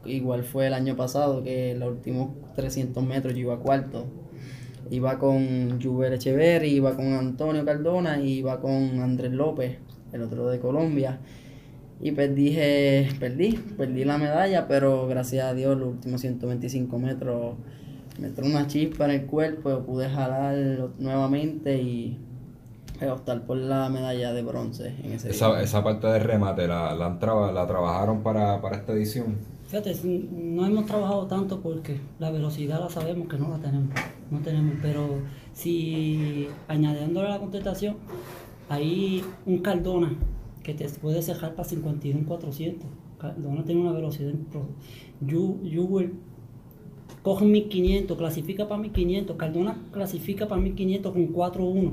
[0.06, 4.06] Igual fue el año pasado que los últimos 300 metros yo iba cuarto.
[4.89, 9.78] Iba con Juber Echeverri, iba con Antonio Cardona y iba con Andrés López,
[10.12, 11.19] el otro de Colombia.
[12.02, 17.56] Y pues dije, perdí, perdí la medalla, pero gracias a Dios los últimos 125 metros
[18.19, 20.56] me entró una chispa en el cuerpo, pude jalar
[20.99, 22.17] nuevamente y
[23.02, 25.62] eh, optar por la medalla de bronce en ese Esa, día.
[25.62, 29.36] esa parte de remate la, la, han traba- la trabajaron para, para esta edición.
[29.67, 29.95] Fíjate,
[30.32, 33.89] no hemos trabajado tanto porque la velocidad la sabemos que no la tenemos,
[34.30, 35.19] no tenemos, pero
[35.54, 37.95] si añadiéndole a la contestación,
[38.69, 40.13] hay un Cardona
[40.62, 44.32] que te puede cejar para 51 400, Cardona tiene una velocidad.
[44.32, 44.67] impro-
[45.26, 46.13] Yu- Jewel
[47.24, 49.36] coge 1500, clasifica para 1500.
[49.38, 51.92] Cardona clasifica para 1500 con 4-1.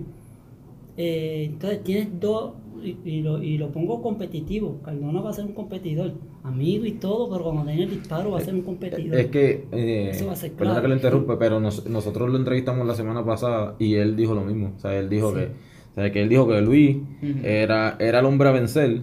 [0.97, 4.81] Eh, entonces tienes dos y, y lo, y lo pongo competitivo.
[4.85, 6.13] Cardona va a ser un competidor,
[6.43, 9.19] amigo y todo, pero cuando tenga el disparo va a ser un competidor.
[9.19, 10.83] Es que, eh, Eso va a ser perdona clave.
[10.85, 14.43] que lo interrumpe, pero nos- nosotros lo entrevistamos la semana pasada y él dijo lo
[14.43, 14.73] mismo.
[14.77, 15.37] O sea, él dijo Sí.
[15.39, 16.97] que, o sea, que él dijo que Luis
[17.45, 19.03] era, era el hombre a vencer.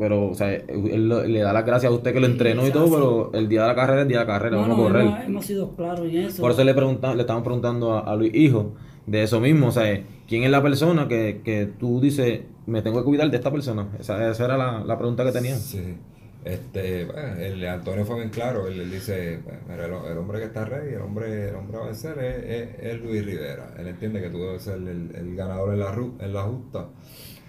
[0.00, 2.70] Pero, o sea, él lo- le da las gracias a usted que lo entrenó y
[2.70, 4.78] todo, pero el día de la carrera es el día de la carrera, No, vamos
[4.78, 5.02] no, a correr.
[5.06, 6.40] hemos, hemos sido claros en eso.
[6.42, 8.72] Por eso le, pregunta, le estaban preguntando a, a Luis Hijo
[9.06, 13.00] de eso mismo, o sea, ¿quién es la persona que, que tú dices, me tengo
[13.00, 13.88] que cuidar de esta persona?
[14.00, 15.58] Esa, esa era la, la pregunta que tenían.
[15.58, 15.96] Sí.
[16.42, 20.46] Este, bueno, el Antonio fue bien claro, él, él dice, bueno, el, el hombre que
[20.46, 23.74] está rey, el hombre, el hombre a vencer es, es- es Luis Rivera.
[23.78, 26.86] Él entiende que tú debes ser el, el ganador en la, en la justa,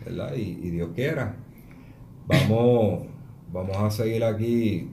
[0.06, 0.34] ¿verdad?
[0.36, 1.38] Y, y Dios quiera.
[2.32, 3.04] Vamos,
[3.52, 4.89] vamos a seguir aquí.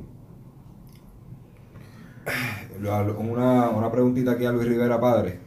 [3.19, 5.39] Una, una preguntita aquí a Luis Rivera, padre.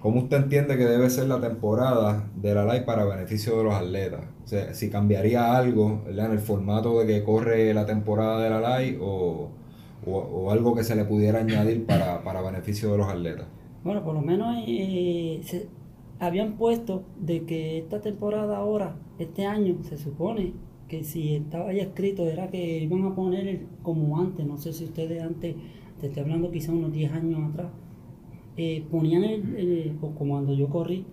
[0.00, 3.74] ¿Cómo usted entiende que debe ser la temporada de la LAI para beneficio de los
[3.74, 4.22] atletas?
[4.44, 8.60] O sea, si cambiaría algo en el formato de que corre la temporada de la
[8.60, 9.50] LAI o,
[10.06, 13.46] o- o algo que se le pudiera añadir para, para beneficio de los atletas.
[13.84, 15.68] Bueno, por lo menos eh, se
[16.18, 20.54] habían puesto de que esta temporada ahora, este año, se supone
[20.90, 24.84] que si estaba ya escrito era que iban a poner como antes, no sé si
[24.84, 25.54] ustedes antes,
[26.00, 27.68] te estoy hablando quizá unos 10 años atrás,
[28.56, 31.04] eh, ponían el, el- o como cuando yo corrí,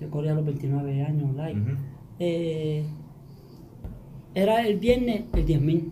[0.00, 1.76] yo corrí a los 29 años Ujú.
[2.18, 2.84] eh,
[4.34, 5.90] era el viernes el 10.000.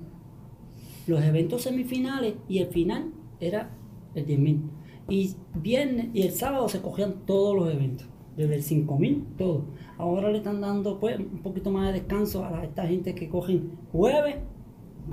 [1.07, 3.71] Los eventos semifinales y el final era
[4.15, 4.61] el 10.000.
[5.09, 8.07] Y viernes y el sábado se cogían todos los eventos.
[8.37, 9.65] Desde el 5.000, todo.
[10.03, 13.71] Ahora le están dando pues un poquito más de descanso a esta gente que cogen
[13.93, 14.35] jueves,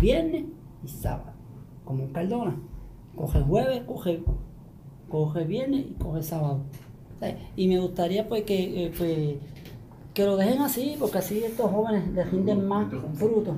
[0.02, 0.46] viernes
[0.84, 1.34] y sábado.
[1.86, 2.56] Como un Cardona.
[3.16, 4.24] Coge jueves, coge,
[5.08, 6.62] coge viernes y coge sábado.
[7.56, 9.36] Y me gustaría pues que eh, pues,
[10.16, 13.56] que lo dejen así, porque así estos jóvenes les más frutos.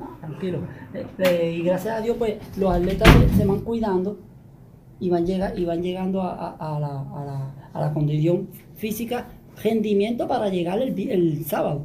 [0.00, 0.58] No, tranquilo.
[0.94, 4.18] Eh, eh, y gracias a Dios, pues los atletas se, van cuidando
[4.98, 9.28] y van, llega, y van llegando a la, a la- a la condición física,
[9.62, 11.84] rendimiento para llegar el, el sábado.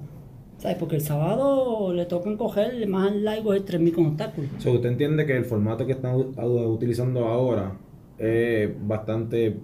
[0.58, 0.78] ¿Sabes?
[0.78, 4.50] Porque el sábado le tocan coger más largo el 3000 con obstáculos.
[4.58, 7.78] So, ¿Usted entiende que el formato que están utilizando ahora
[8.18, 9.56] es bastante,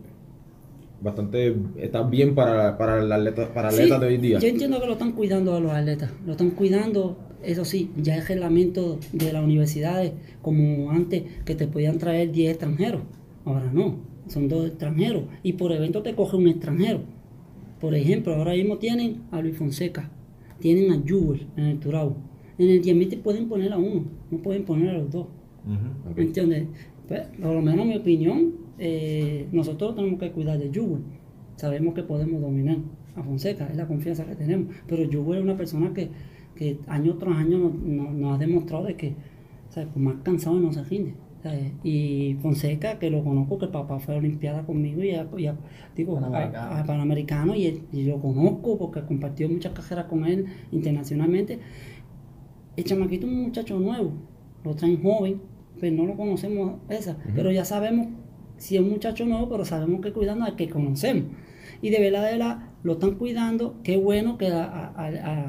[1.02, 4.39] bastante, está bien para, para el atleta, para Sí, de hoy día?
[4.39, 8.16] Yo entiendo que lo están cuidando a los atletas, lo están cuidando, eso sí, ya
[8.16, 10.13] el reglamento de las universidades,
[10.44, 13.02] como antes, que te podían traer 10 extranjeros,
[13.46, 13.96] ahora no,
[14.28, 17.00] son dos extranjeros, y por evento te coge un extranjero.
[17.84, 20.10] Por ejemplo, ahora mismo tienen a Luis Fonseca,
[20.60, 22.15] tienen a Jewel en el Turao.
[22.58, 25.28] En el 10.000 te pueden poner a uno, no pueden poner a los dos.
[26.15, 26.63] ¿Me entiendes?
[27.10, 31.02] Pues, por lo menos en mi opinión, eh, nosotros tenemos que cuidar de Jewel.
[31.58, 32.78] Sabemos que podemos dominar
[33.17, 34.74] a Fonseca, es la confianza que tenemos.
[34.88, 36.08] Pero Jewel es una persona que,
[36.56, 39.13] que año tras año nos, nos- nos ha demostrado de que,
[39.72, 39.89] ¿sabes?
[39.89, 41.15] por más cansado no se rinde.
[41.43, 41.73] ¿Sabes?
[41.84, 45.27] Y Fonseca, que lo conozco, que el papá fue a la Olimpiada conmigo y a,
[45.38, 45.56] y a-
[45.95, 46.75] digo, Panamericano.
[46.77, 51.60] a Panamericano y, y lo conozco porque compartió muchas carreras con él internacionalmente.
[52.75, 54.13] El chamaquito es un muchacho nuevo,
[54.63, 55.41] lo traen joven,
[55.79, 58.08] pues no lo conocemos esa, pero ya sabemos
[58.58, 61.25] si es un muchacho nuevo, pero sabemos que cuidando al que conocemos.
[61.82, 64.88] Y de verdad, de verdad, lo están cuidando, qué bueno que a-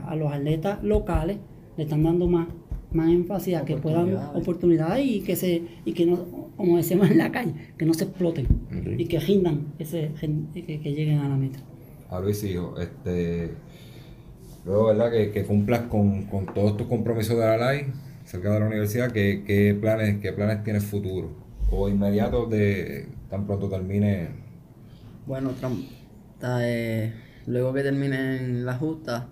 [0.09, 1.39] a los atletas locales
[1.77, 2.49] le están dando más,
[2.95, 5.05] más énfasis a que puedan Oportunidades.
[5.05, 8.47] y que se, y que no, como decimos en la calle, que no se exploten
[8.97, 10.11] y que rindan ese,
[10.55, 11.59] que, que lleguen a la meta.
[12.11, 13.51] A Luis Hijo, este,
[14.65, 15.11] luego, ¿verdad?
[15.11, 17.87] Que, que cumplas con, con todos tus compromisos de la LAI
[18.25, 21.31] cerca de la universidad, ¿qué, qué planes, qué planes tienes futuro?
[21.71, 24.29] O inmediatos de tan pronto termine.
[25.27, 25.51] Bueno,
[26.43, 27.13] eh,
[27.47, 29.25] luego que terminen las justas,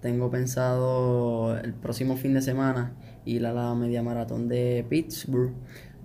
[0.00, 2.94] tengo pensado el próximo fin de semana
[3.30, 5.52] ir a la media maratón de Pittsburgh.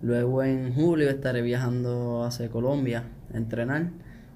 [0.01, 3.91] Luego en julio estaré viajando hacia Colombia a entrenar.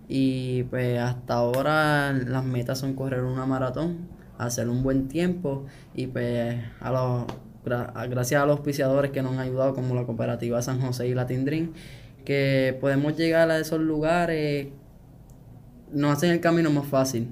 [0.07, 6.07] Y pues hasta ahora las metas son correr una maratón, hacer un buen tiempo y
[6.07, 7.25] pues a los,
[8.09, 11.45] gracias a los auspiciadores que nos han ayudado como la cooperativa San José y Latin
[11.45, 11.73] Dream,
[12.25, 14.69] que podemos llegar a esos lugares
[15.91, 17.27] nos hacen el camino más fácil.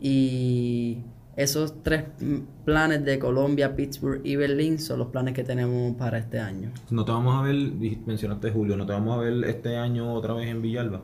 [0.00, 0.98] Y
[1.36, 2.04] esos tres
[2.64, 6.70] planes de Colombia, Pittsburgh y Berlín son los planes que tenemos para este año.
[6.90, 7.56] No te vamos a ver,
[8.06, 11.02] mencionaste Julio, no te vamos a ver este año otra vez en Villalba.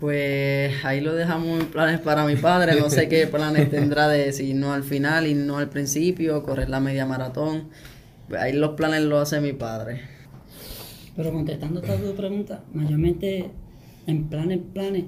[0.00, 2.80] Pues ahí lo dejamos en planes para mi padre.
[2.80, 6.68] No sé qué planes tendrá de si no al final y no al principio, correr
[6.70, 7.68] la media maratón.
[8.28, 10.00] Pues ahí los planes los hace mi padre.
[11.14, 13.50] Pero contestando esta tu pregunta, mayormente
[14.06, 15.04] en planes, planes,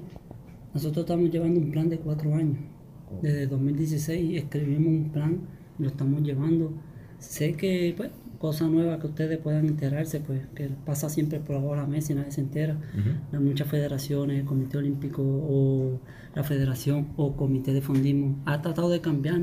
[0.73, 2.74] nosotros estamos llevando un plan de cuatro años.
[3.21, 5.39] Desde 2016 escribimos un plan,
[5.79, 6.73] lo estamos llevando.
[7.19, 11.87] Sé que, pues, cosas nuevas que ustedes puedan enterarse, pues, que pasa siempre por ahora
[11.87, 12.77] mes y nadie se entera.
[13.31, 15.99] Hay muchas federaciones, el Comité Olímpico o
[16.35, 19.39] la Federación o Comité de Fondismo ha tratado de cambiar.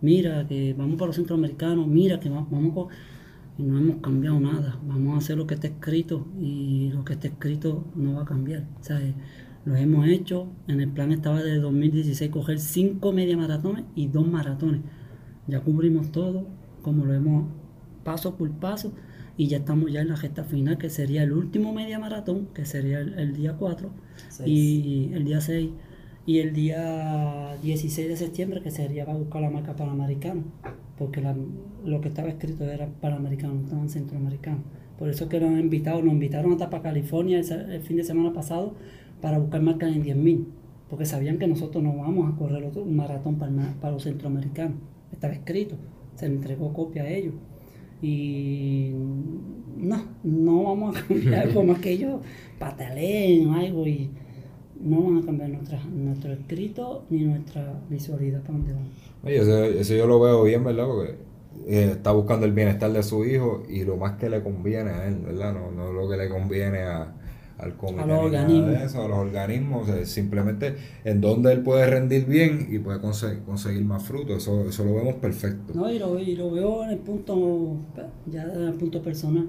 [0.00, 2.86] Mira, que vamos para los centroamericanos, mira, que va- vamos con
[3.58, 4.78] y no hemos cambiado nada.
[4.86, 8.24] Vamos a hacer lo que está escrito y lo que está escrito no va a
[8.24, 8.64] cambiar.
[8.80, 8.84] O
[9.68, 10.48] sea, eh, lo hemos hecho.
[10.68, 14.80] En el plan estaba de 2016 coger cinco media maratones y dos maratones.
[15.46, 16.46] Ya cubrimos todo,
[16.82, 17.46] como lo hemos
[18.04, 18.92] paso por paso,
[19.36, 22.64] y ya estamos ya en la gesta final, que sería el último media maratón, que
[22.64, 23.90] sería el, el día 4,
[24.48, 25.70] y el día 6,
[26.26, 30.42] y el día 16 de septiembre, que sería para buscar la marca panamericana,
[30.98, 31.36] porque la-
[31.84, 34.58] lo que estaba escrito era panamericano, no estaba en centroamericano.
[34.98, 37.96] Por eso es que nos han invitado, nos invitaron hasta para California el, el fin
[37.96, 38.74] de semana pasado
[39.20, 40.44] para buscar marcas en 10.000,
[40.88, 44.78] porque sabían que nosotros no vamos a correr otro, un maratón para, para los centroamericanos.
[45.12, 45.76] Estaba escrito,
[46.14, 47.34] se le entregó copia a ellos.
[48.00, 48.92] Y
[49.76, 52.20] no, no vamos a cambiar por más que ellos
[52.58, 54.10] pataleen o algo y
[54.80, 58.90] no van a cambiar nuestra, nuestro escrito ni nuestra visualidad para donde vamos.
[59.24, 60.86] Oye, eso, eso yo lo veo bien, ¿verdad?
[60.86, 61.16] Porque
[61.66, 65.08] eh, está buscando el bienestar de su hijo y lo más que le conviene a
[65.08, 65.54] él, ¿verdad?
[65.54, 67.14] No, no lo que le conviene a,
[67.58, 68.66] al comité A los organismos.
[68.70, 72.78] de eso, a los organismos, o sea, simplemente en donde él puede rendir bien y
[72.78, 75.72] puede conseguir, conseguir más frutos, eso, eso lo vemos perfecto.
[75.74, 79.48] No, y lo, y lo veo en el punto, pues, ya en el punto personal.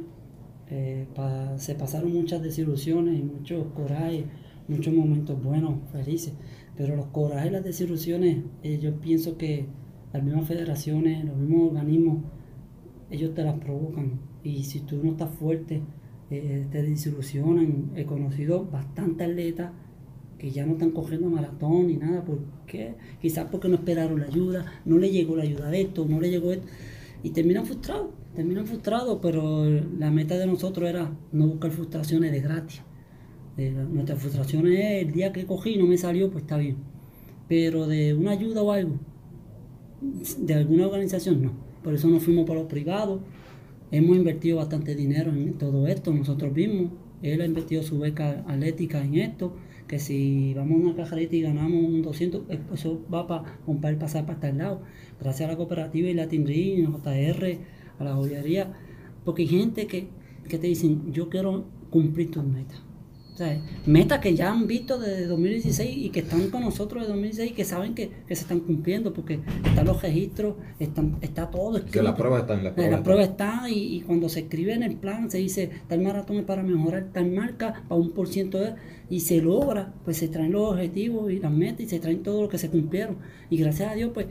[0.71, 4.25] Eh, pa- se pasaron muchas desilusiones y muchos corajes,
[4.67, 6.33] muchos momentos buenos, felices.
[6.77, 9.65] Pero los corajes y las desilusiones, eh, yo pienso que
[10.13, 12.17] las mismas federaciones, los mismos organismos,
[13.09, 14.19] ellos te las provocan.
[14.43, 15.81] Y si tú no estás fuerte,
[16.31, 17.91] eh, te desilusionan.
[17.95, 19.71] He conocido bastantes atletas
[20.37, 22.23] que ya no están cogiendo maratón ni nada.
[22.23, 22.95] ¿Por qué?
[23.21, 26.29] Quizás porque no esperaron la ayuda, no le llegó la ayuda de esto, no le
[26.29, 26.67] llegó esto.
[27.21, 29.65] Y terminan frustrados, terminan frustrados, pero
[29.97, 32.81] la meta de nosotros era no buscar frustraciones de gratis.
[33.57, 36.77] Eh, nuestra frustración es el día que cogí y no me salió, pues está bien.
[37.49, 38.97] Pero de una ayuda o algo,
[40.37, 41.51] de alguna organización no.
[41.83, 43.19] Por eso nos fuimos para los privados.
[43.91, 46.91] Hemos invertido bastante dinero en todo esto, nosotros mismos.
[47.23, 49.55] Él ha invertido su beca atlética en esto,
[49.87, 53.93] que si vamos a una cajarita y ganamos un 200, eh, eso va para comprar
[53.93, 54.81] el pasaje para al lado.
[55.19, 57.57] Gracias a la cooperativa y Latin Dream, JR,
[57.97, 58.73] a la joyería.
[59.25, 60.07] Porque hay gente que,
[60.47, 62.88] que te dicen, yo quiero cumplir tus metas.
[63.39, 67.13] O sea, metas que ya han visto desde 2016 y que están con nosotros desde
[67.13, 71.49] 2016 y que saben que, que se están cumpliendo porque están los registros, están, está
[71.49, 72.01] todo escrito.
[72.03, 73.03] las pruebas están, las Eh, pruebas La están.
[73.03, 76.43] prueba está y, y cuando se escribe en el plan se dice tal maratón es
[76.43, 78.75] para mejorar tal marca, para un por ciento de,
[79.09, 82.41] y se logra, pues se traen los objetivos y las metas y se traen todo
[82.41, 83.17] lo que se cumplieron.
[83.49, 84.27] Y gracias a Dios, pues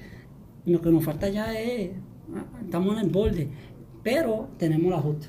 [0.67, 1.93] lo que nos falta ya es,
[2.35, 3.49] ah, estamos en el borde,
[4.03, 5.29] pero tenemos la justa,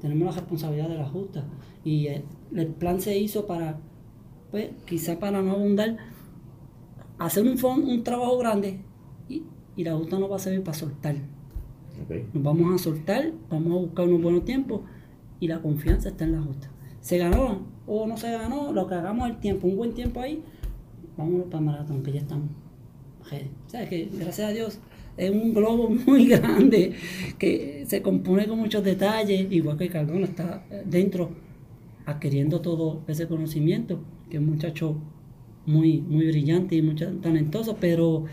[0.00, 1.44] tenemos la responsabilidad de la justa.
[1.84, 3.78] Y el, el plan se hizo para,
[4.50, 5.96] pues quizá para no abundar,
[7.18, 8.80] hacer un, fon- un trabajo grande
[9.28, 9.42] y,
[9.76, 11.16] y la justa nos va a servir para soltar.
[12.34, 14.80] Nos vamos a soltar, vamos a buscar unos buenos tiempos
[15.40, 16.70] y la confianza está en la justa.
[17.00, 20.42] Se ganó o no se ganó, lo que hagamos el tiempo, un buen tiempo ahí,
[21.16, 22.48] vámonos para el maratón, que ya estamos.
[23.68, 24.78] sea, que gracias a Dios
[25.16, 26.92] es un globo muy grande
[27.38, 31.30] que se compone con muchos detalles, igual que Cardona está eh, dentro
[32.04, 34.00] adquiriendo todo ese conocimiento,
[34.30, 34.96] que es un muchacho
[35.66, 38.24] muy, muy brillante y muy talentoso, pero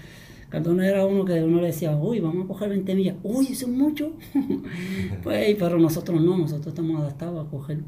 [0.49, 3.65] Cardona era uno que uno le decía, uy, vamos a coger 20 millas, uy, eso
[3.65, 4.11] es mucho.
[5.23, 7.79] pues, pero nosotros no, nosotros estamos adaptados a coger.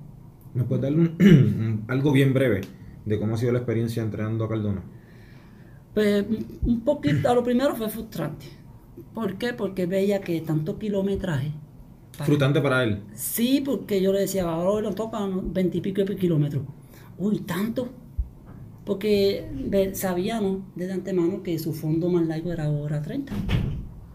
[0.56, 2.62] ¿Me puedes dar un- algo bien breve
[3.06, 4.82] de cómo ha sido la experiencia entrenando a Cardona?
[5.94, 6.26] Pues
[6.64, 8.48] un poquito, a lo primero fue frustrante.
[9.14, 9.54] ¿Por qué?
[9.54, 11.52] Porque veía que tanto kilometraje.
[12.18, 13.02] para- Frutante para él.
[13.14, 16.64] Sí, porque yo le decía, ahora nos tocan 20 y pico de kilómetros.
[17.18, 17.90] Uy, tanto.
[18.86, 23.34] Porque sabíamos desde antemano que su fondo más largo era hora 30.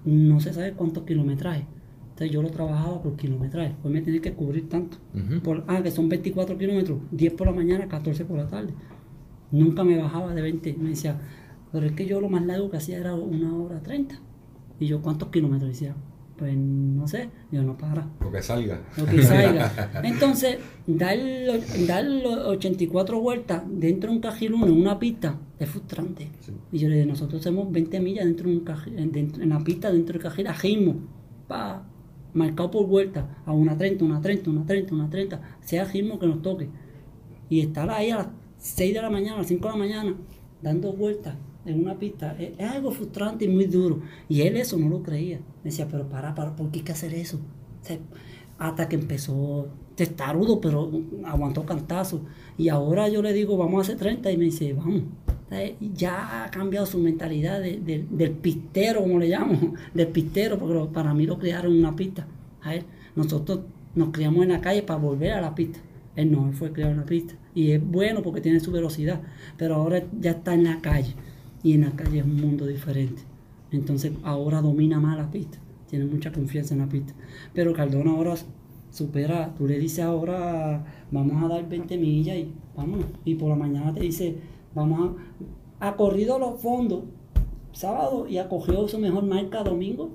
[0.05, 1.65] No se sabe cuántos kilometrajes.
[2.11, 3.75] Entonces yo lo trabajaba por kilometraje.
[3.83, 4.99] Pues me tenía que cubrir tanto.
[5.43, 8.73] Por- ah, que son 24 kilómetros, 10 por la mañana, 14 por la tarde.
[9.51, 10.75] Nunca me bajaba de 20.
[10.79, 11.19] Me decía,
[11.73, 14.21] pero es que yo lo más largo que hacía era una hora 30.
[14.81, 15.71] Y yo, ¿cuántos kilómetros?
[15.71, 15.95] Decía,
[16.37, 17.29] pues no sé.
[17.53, 18.81] Yo no para Lo que salga.
[18.97, 19.71] lo que salga.
[20.05, 21.19] Entonces, dar,
[21.87, 26.29] dar los 84 vueltas dentro de un cajilún en una pista es frustrante.
[26.73, 29.51] Y yo le dije, nosotros hacemos 20 millas dentro de un caji- en, dentro- en
[29.51, 30.95] la pista, dentro del cajil, a ritmo.
[31.47, 31.85] Pa.
[32.33, 36.27] marcado por vuelta, a una 30, una 30, una 30, una 30, sea ritmo que
[36.27, 36.69] nos toque.
[37.51, 38.29] Y estar ahí a las
[38.59, 40.15] 6 de la mañana, a las 5 de la mañana,
[40.63, 41.35] dando vueltas
[41.67, 44.01] en una pista, es, algo frustrante y muy duro.
[44.29, 45.39] Y él eso no lo creía.
[45.63, 47.39] Me decía, pero para, para, ¿por qué hay que hacer eso?
[48.59, 50.91] Hasta que empezó testarudo, pero
[51.25, 52.23] aguantó cantazo.
[52.59, 55.03] Y ahora yo le digo, vamos a hacer 30, y me dice, vamos.
[55.95, 60.93] Ya ha cambiado su mentalidad de- de- del pistero, como le llamo, del pistero, porque
[60.93, 62.27] para mí lo criaron en una pista.
[62.63, 62.85] A él.
[63.17, 63.61] Nosotros
[63.95, 65.81] nos criamos en la calle para volver a la pista.
[66.15, 67.35] Él no, él fue criado en la pista.
[67.55, 69.21] Y es bueno porque tiene su velocidad,
[69.57, 71.15] pero ahora ya está en la calle.
[71.63, 73.23] Y en la calle es un mundo diferente.
[73.71, 75.59] Entonces ahora domina más la pista.
[75.89, 77.15] Tiene mucha confianza en la pista.
[77.53, 78.35] Pero Cardona ahora
[78.91, 83.07] supera, tú le dices ahora, vamos a dar 20 millas y vámonos.
[83.25, 84.37] Y por la mañana te dice,
[84.75, 85.17] vamos
[85.81, 85.87] a...
[85.87, 87.05] Ha corrido los fondos
[87.73, 90.11] sábado y ha cogido su mejor marca domingo.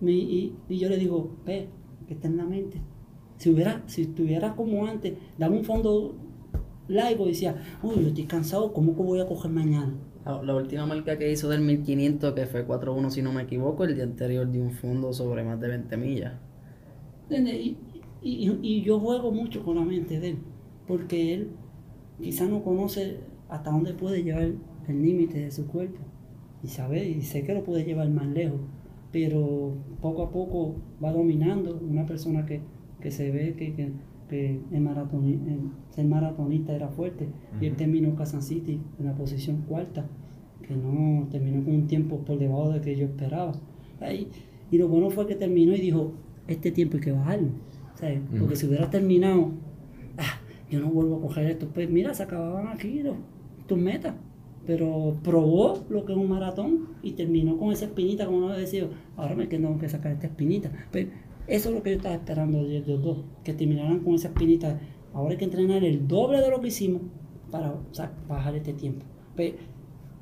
[0.00, 1.68] Y, y yo le digo, ve,
[2.06, 2.80] que está en la mente.
[3.38, 6.14] Si hubiera, si estuviera como antes, dame un fondo
[6.88, 9.94] largo y decía, uy, yo estoy cansado, ¿cómo que voy a coger mañana?
[10.24, 13.94] La, última marca que hizo del 1500, que fue 4-1 si no me equivoco, el
[13.94, 16.34] día anterior de un fondo sobre más de 20 millas.
[18.22, 20.38] Y, y- yo juego mucho con la mente de él,
[20.86, 21.50] porque él
[22.22, 24.44] quizá no conoce hasta dónde puede llevar
[24.88, 26.00] el límite de su cuerpo,
[26.62, 28.60] y sabe, y sé que lo puede llevar más lejos,
[29.12, 32.62] pero poco a poco va dominando una persona que,
[33.00, 33.74] que se ve que,
[34.28, 35.60] que el maratoni- el
[35.90, 37.28] ser maratonista era fuerte,
[37.60, 40.06] y él terminó Kansas City en la posición cuarta,
[40.66, 43.52] que no terminó con un tiempo por debajo de que yo esperaba.
[44.00, 44.28] Ahí,
[44.70, 46.12] y lo bueno fue que terminó y dijo,
[46.48, 47.48] este tiempo hay que bajarlo.
[47.94, 48.20] ¿sabes?
[48.40, 49.50] Porque si hubiera terminado,
[50.18, 53.16] "Ah, yo no vuelvo a coger esto, pues mira, se acababan aquí los-
[53.66, 54.14] tus metas.
[54.66, 58.88] Pero probó lo que es un maratón y terminó con esa espinita, como no decía,
[59.16, 60.72] ahora me tengo que sacar esta espinita.
[60.90, 61.08] Pues
[61.46, 64.80] eso es lo que yo estaba esperando de ellos dos, que terminaran con esa espinita.
[65.12, 67.02] Ahora hay que entrenar el doble de lo que hicimos
[67.50, 69.04] para o sea, bajar este tiempo.
[69.36, 69.52] Pues,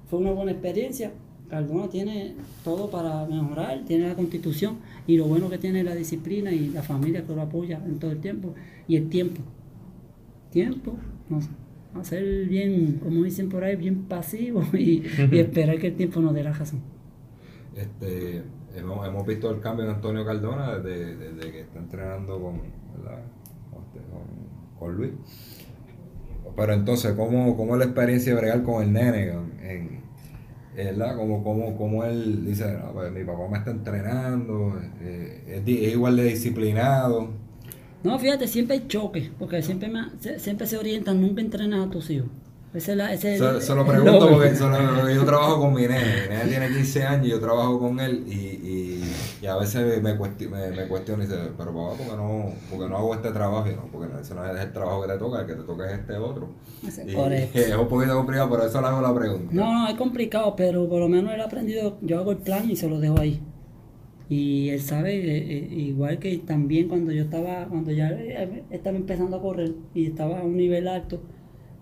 [0.07, 1.13] fue una buena experiencia.
[1.49, 5.95] Cardona tiene todo para mejorar, tiene la constitución y lo bueno que tiene es la
[5.95, 8.55] disciplina y la familia que lo apoya en todo el tiempo
[8.89, 9.43] y el tiempo.
[10.51, 10.97] Tiempo,
[11.29, 11.49] no sé,
[11.95, 16.35] hacer bien, como dicen por ahí, bien pasivo y, y esperar que el tiempo nos
[16.35, 16.81] dé la razón.
[17.77, 18.43] Este,
[18.77, 22.53] hemos, hemos visto el cambio en Antonio Cardona desde, desde que está entrenando
[23.73, 25.13] este, con- con Luis.
[26.57, 29.33] Pero entonces, ¿cómo, cómo es la experiencia de bregar con el nene?
[29.63, 30.03] En,
[30.77, 31.17] ¿verdad?
[31.17, 36.17] Como, como, como él dice, "No, pues, mi papá me está entrenando, eh, es, igual
[36.17, 37.29] de disciplinado.
[38.03, 39.91] No, fíjate, siempre hay choque, porque siempre,
[40.39, 42.29] siempre se orientan, nunca entrenas a tus hijos.
[42.75, 45.61] Ese es la- ese es Se, el- se lo pregunto porque, lo- porque yo trabajo
[45.61, 46.23] con mi nene.
[46.23, 49.03] Mi nene tiene 15 años y yo trabajo con él y, y,
[49.43, 52.53] y a veces me, cuesti- me, me cuestiona y dice, pero papá, ¿por qué no,
[52.71, 53.69] por qué no hago este trabajo?
[53.71, 55.91] Y no, porque ese no es el trabajo que te toca, el que te toca
[55.93, 56.49] es este otro.
[56.87, 57.59] Ese- Y, correcto.
[57.59, 59.49] es un poquito complicado, por eso le hago la pregunta.
[59.53, 62.71] No, no, es complicado, pero por lo menos él ha aprendido, yo hago el plan
[62.71, 63.41] y se lo dejo ahí.
[64.31, 68.97] Y él sabe, eh, eh, igual que también cuando yo estaba, cuando ya eh, estaba
[68.97, 71.21] empezando a correr y estaba a un nivel alto,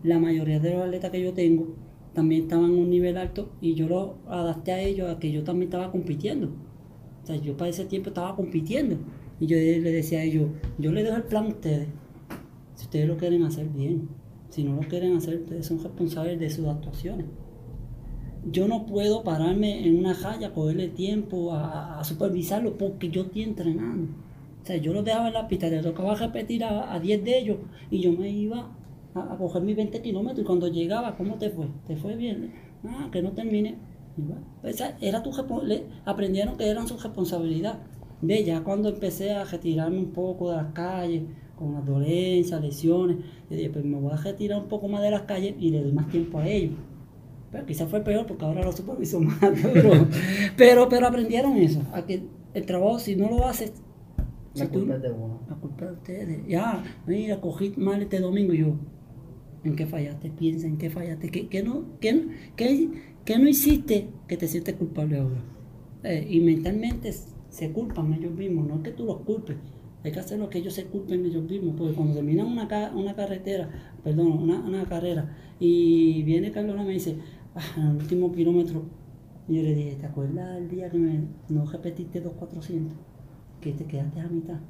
[0.03, 1.69] la mayoría de los atletas que yo tengo
[2.15, 5.45] también estaban a un nivel alto y yo lo adapté a ellos a que yo
[5.45, 6.49] también estaba compitiendo.
[7.23, 8.97] O sea, yo para ese tiempo estaba compitiendo.
[9.39, 11.89] Y yo le decía a ellos, yo les dejo el plan a ustedes.
[12.75, 14.09] Si ustedes lo quieren hacer bien.
[14.49, 17.27] Si no lo quieren hacer, ustedes son responsables de sus actuaciones.
[18.51, 24.13] Yo no puedo pararme en una raya, cogerle tiempo a, supervisarlo porque yo estoy entrenando.
[24.63, 27.59] O sea, yo los dejaba en la pista, le tocaba repetir a 10 de ellos
[27.91, 28.71] y yo me iba
[29.15, 31.67] a, a coger mis 20 kilómetros y cuando llegaba, ¿cómo te fue?
[31.87, 32.53] ¿Te fue bien?
[32.85, 33.33] Ah, que no
[34.17, 35.33] bueno, esa era tu
[36.05, 37.79] aprendieron que eran su responsabilidad.
[38.23, 41.23] Ve, ya cuando empecé a retirarme un poco de las calles,
[41.57, 43.19] con las dolencias, lesiones,
[43.51, 45.83] yo dije, pues me voy a retirar un poco más de las calles y le
[45.83, 46.75] doy más tiempo a ellos.
[47.53, 49.91] Pero quizás fue peor porque ahora lo superviso más, pero,
[50.57, 52.23] pero, pero aprendieron eso, a que
[52.55, 53.73] el trabajo si no lo haces,
[54.55, 55.41] La si tú- culpa es de uno.
[55.49, 56.47] la culpa de ustedes.
[56.47, 58.75] Ya, mira, cogí mal este domingo y yo.
[59.65, 60.31] ¿En qué fallaste?
[60.31, 61.31] Piensa en qué fallaste.
[61.31, 62.89] ¿Qué, qué no, qué, qué-
[63.25, 65.43] qué no hiciste que te sientes culpable ahora?
[66.03, 67.13] Eh, y mentalmente
[67.51, 69.57] se culpan ellos mismos, no es que tú los culpes.
[70.03, 72.93] Hay que hacer lo que ellos se culpen ellos mismos, porque cuando terminan una, ca-
[72.95, 73.69] una carretera,
[74.03, 77.19] perdón, una, una carrera, y viene Carlos y me dice,
[77.55, 78.83] ah, en el último kilómetro,
[79.49, 82.97] y yo le dije, ¿te acuerdas el día que me, no repetiste 2.400?
[83.61, 84.61] Que te quedaste a mitad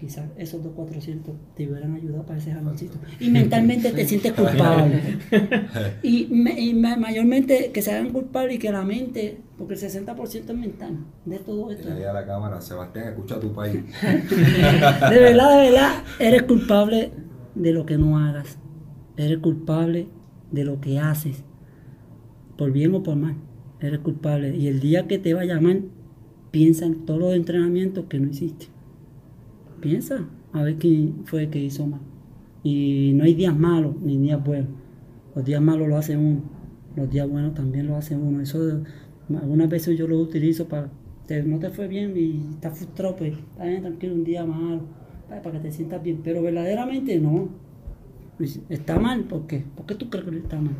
[0.00, 2.98] quizás esos dos 400 te hubieran ayudado para ese jaloncito.
[3.20, 5.00] Y mentalmente te sientes culpable.
[6.02, 9.80] y, me- y ma- mayormente que se hagan culpables y que la mente, porque el
[9.80, 11.92] 60% es mental de todo esto.
[11.92, 13.76] Ahí a la cámara, Sebastián, escucha tu país.
[14.02, 17.12] De verdad, de verdad, eres culpable
[17.54, 18.58] de lo que no hagas.
[19.16, 20.08] Eres culpable
[20.50, 21.44] de lo que haces.
[22.56, 23.36] Por bien o por mal.
[23.80, 24.56] Eres culpable.
[24.56, 25.84] Y el día que te vaya mal,
[26.50, 28.66] piensa en todos los entrenamientos que no hiciste.
[29.80, 32.00] Piensa a ver quién fue que hizo mal.
[32.62, 34.68] Y no hay días malos ni días buenos.
[35.34, 36.42] Los días malos lo hace uno.
[36.96, 38.40] Los días buenos también lo hace uno.
[38.40, 38.82] Eso
[39.40, 40.90] algunas veces yo lo utilizo para
[41.26, 44.82] te- no te fue bien y estás frustrado, pues está bien, tranquilo, un día malo,
[45.28, 46.20] para para que te sientas bien.
[46.24, 47.48] Pero verdaderamente no.
[48.38, 49.64] Pues, Está mal, ¿por qué?
[49.76, 50.74] ¿Por qué tú crees que está mal?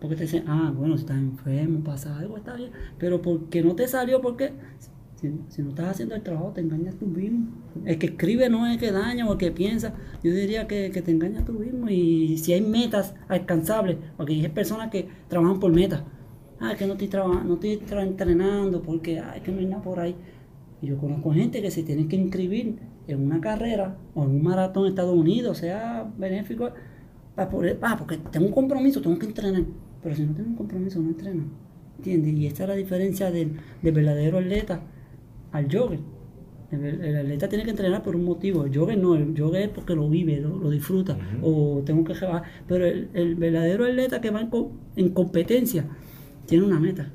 [0.00, 2.70] Porque te dicen, ah, bueno, si estás enfermo, pasa algo, está bien.
[2.98, 4.52] Pero porque no te salió, porque
[5.20, 7.48] si, si no estás haciendo el trabajo, te engañas tú mismo.
[7.84, 9.94] El que escribe no es el que daña o el que piensa.
[10.22, 11.88] Yo diría que, que te engañas tú mismo.
[11.88, 16.02] Y si hay metas alcanzables, porque hay personas que trabajan por metas.
[16.60, 17.10] Ah, que no estoy,
[17.44, 20.14] no estoy entrenando porque ah, es que no hay nada por ahí.
[20.80, 24.42] Y yo conozco gente que se tienen que inscribir en una carrera o en un
[24.42, 26.70] maratón en Estados Unidos, sea benéfico,
[27.34, 29.64] para poder, ah, porque tengo un compromiso, tengo que entrenar.
[30.00, 31.44] Pero si no tengo un compromiso, no entreno.
[31.96, 32.34] ¿Entiendes?
[32.34, 34.80] Y esta es la diferencia del, del verdadero atleta
[35.52, 36.00] al jogger.
[36.70, 38.64] El, el atleta tiene que entrenar por un motivo.
[38.64, 41.18] El jogger no, el jogger es porque lo vive, lo, lo disfruta.
[41.42, 42.42] O tengo que rebajar.
[42.66, 45.86] Pero el, el verdadero atleta que va en, co- en competencia
[46.46, 47.10] tiene una meta.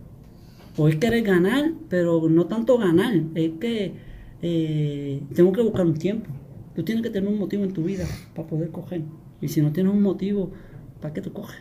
[0.77, 3.93] O es querer ganar, pero no tanto ganar, es que
[4.41, 6.31] eh, tengo que buscar un tiempo.
[6.75, 8.05] Tú tienes que tener un motivo en tu vida
[8.35, 9.03] para poder coger.
[9.39, 10.51] Y si no tienes un motivo,
[10.99, 11.59] ¿para qué tú coges?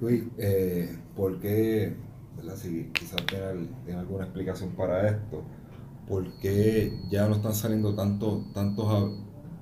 [0.00, 1.94] Luis, eh, ¿por qué,
[2.36, 5.42] verdad, si quizás tiene, tiene alguna explicación para esto,
[6.10, 9.12] por qué ya no están saliendo tantos tantos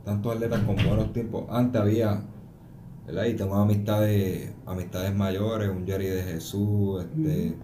[0.04, 1.44] tantos atletas con buenos tiempos?
[1.50, 2.22] Antes había,
[3.06, 3.26] ¿verdad?
[3.26, 7.54] Y tengo amistades, amistades mayores, un Jerry de Jesús, este,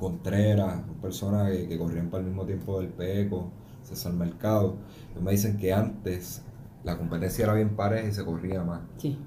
[0.00, 3.50] Contreras, personas que, que corrían para el mismo tiempo del Peco,
[3.82, 4.76] César Mercado.
[5.12, 6.42] Ellos me dicen que antes
[6.82, 8.80] la competencia era bien pareja y se corría más.
[8.96, 9.18] Sí.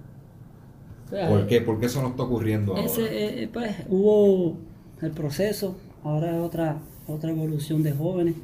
[1.10, 1.62] ¿Por qué?
[1.62, 2.86] ¿Por qué eso no está ocurriendo ahora?
[2.86, 4.58] Ese, eh, eh, pues, hubo
[5.02, 6.78] el proceso, ahora es otra,
[7.12, 8.36] otra evolución de jóvenes.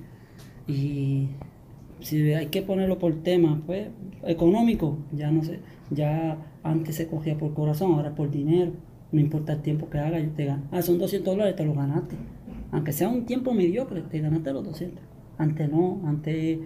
[0.68, 1.28] Y
[2.00, 3.88] si hay que ponerlo por tema, pues,
[4.24, 5.60] económico, ya no sé,
[5.92, 8.72] ya antes se cogía por corazón, ahora por dinero.
[9.12, 10.64] No importa el tiempo que haga, yo te gano.
[10.72, 12.16] Ah, son 200 dólares, te lo ganaste.
[12.72, 15.02] Aunque sea un tiempo mediocre, te ganaste los 200.
[15.38, 16.60] Antes no, antes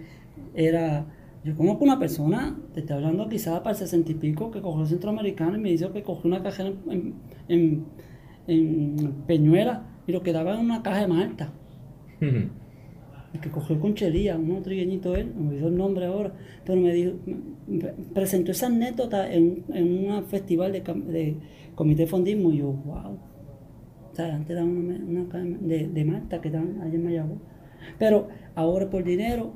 [0.54, 1.06] era...
[1.42, 4.82] Yo conozco una persona, te estoy hablando quizás para el 60 y pico, que cogió
[4.82, 7.14] el centroamericano y me dijo que cogió una cajera en,
[7.48, 7.84] en,
[8.46, 11.52] en Peñuela y lo quedaba en una caja de Malta.
[12.20, 16.32] El que cogió conchería, uno trigueñito él, me olvidó el nombre ahora,
[16.64, 17.12] pero me dijo,
[18.12, 20.82] presentó esa anécdota en, en un festival de,
[21.74, 23.18] comité de fondismo y yo, wow.
[24.10, 27.38] O sea, antes era una, una de, de Malta que estaban allá en Mayagüez.
[27.98, 29.52] Pero ahora por dinero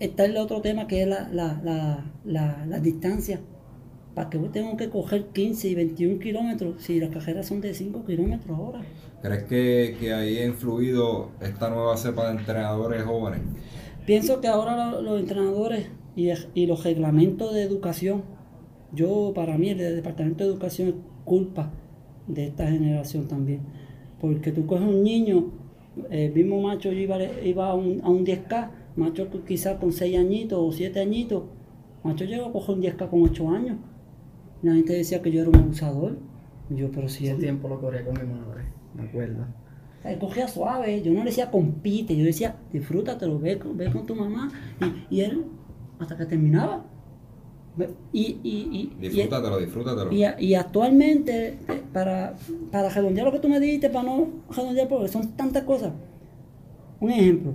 [0.00, 3.40] está el otro tema que es la, la, la, la, la distancia.
[4.16, 8.04] ¿Para que tengo que coger 15 y 21 kilómetros si las carreras son de 5
[8.04, 8.80] kilómetros ahora?
[9.22, 13.42] ¿Crees que, que ahí ha influido esta nueva cepa de entrenadores jóvenes?
[14.06, 18.24] Pienso que ahora lo- los entrenadores y, y los reglamentos de educación,
[18.92, 20.94] yo para mí el departamento de educación es
[21.24, 21.72] culpa
[22.26, 23.60] de esta generación también.
[24.20, 25.52] Porque tú coges un niño,
[26.10, 30.16] el mismo macho yo iba, iba a, un, a un 10K, macho quizás con 6
[30.18, 31.44] añitos o 7 añitos,
[32.04, 33.76] macho llegó a coger un 10K con 8 años.
[34.62, 36.18] La gente decía que yo era un abusador.
[36.70, 39.44] Yo, pero si Ese él, tiempo lo corría con mi madre, me acuerdo.
[40.04, 44.04] él cogía suave, yo no le decía compite, yo decía disfrútatelo, ve, con- ve con
[44.06, 44.50] tu mamá.
[45.10, 45.44] Y, y él,
[46.00, 46.84] hasta que terminaba.
[48.12, 50.10] Y, y, y, y- Disfrútatelo, disfrútatelo.
[50.12, 52.34] y, y actualmente, eh, para,
[52.72, 55.92] para redondear lo que tú me dijiste, para no redondear, porque son tantas cosas.
[57.00, 57.54] Un ejemplo,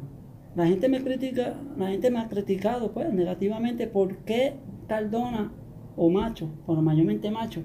[0.56, 4.54] la gente me critica, la gente me ha criticado pues negativamente por qué
[4.88, 5.52] Cardona
[5.96, 7.62] o macho, pero mayormente macho,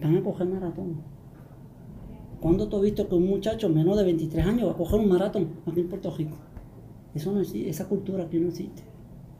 [0.00, 0.96] van a coger maratón.
[2.40, 5.08] ¿Cuándo tú has visto que un muchacho menos de 23 años va a coger un
[5.08, 6.36] maratón aquí en Puerto Rico?
[7.14, 8.82] Eso no existe, esa cultura aquí no existe.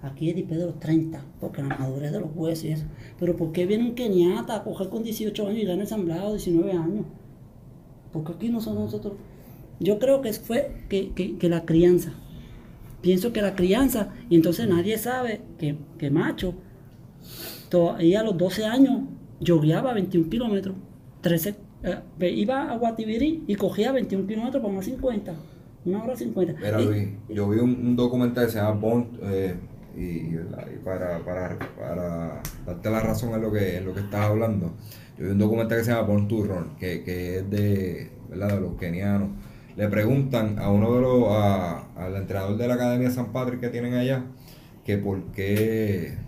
[0.03, 2.84] Aquí es después de los 30, porque la madurez de los huesos y eso.
[3.18, 6.72] Pero ¿por qué viene un keniata a coger con 18 años y gana ensamblado 19
[6.72, 7.07] años?
[8.12, 9.14] Porque aquí no somos nosotros.
[9.80, 12.12] Yo creo que fue que, que- que la crianza.
[13.01, 16.55] Pienso que la crianza, y entonces nadie sabe que, que macho,
[17.68, 19.03] todavía a los 12 años,
[19.41, 20.75] yogueaba 21 kilómetros,
[21.20, 21.55] 13,
[21.85, 25.35] eh, iba a Guatibirí y cogía 21 kilómetros para una 50,
[25.85, 26.55] una hora 50.
[26.61, 29.55] Mira Y- Luis, yo vi un, un documental que se llama Born, eh,
[29.97, 30.39] y, y
[30.85, 34.73] para, para, para darte la razón en lo que, en lo que estás hablando,
[35.18, 38.55] yo vi un documental que se llama Born to Run, que, que es de, ¿verdad?
[38.55, 39.29] de los kenianos.
[39.77, 43.68] Le preguntan a uno de los, a- al entrenador de la Academia San Patrick que
[43.68, 44.25] tienen allá,
[44.85, 46.18] que por qué,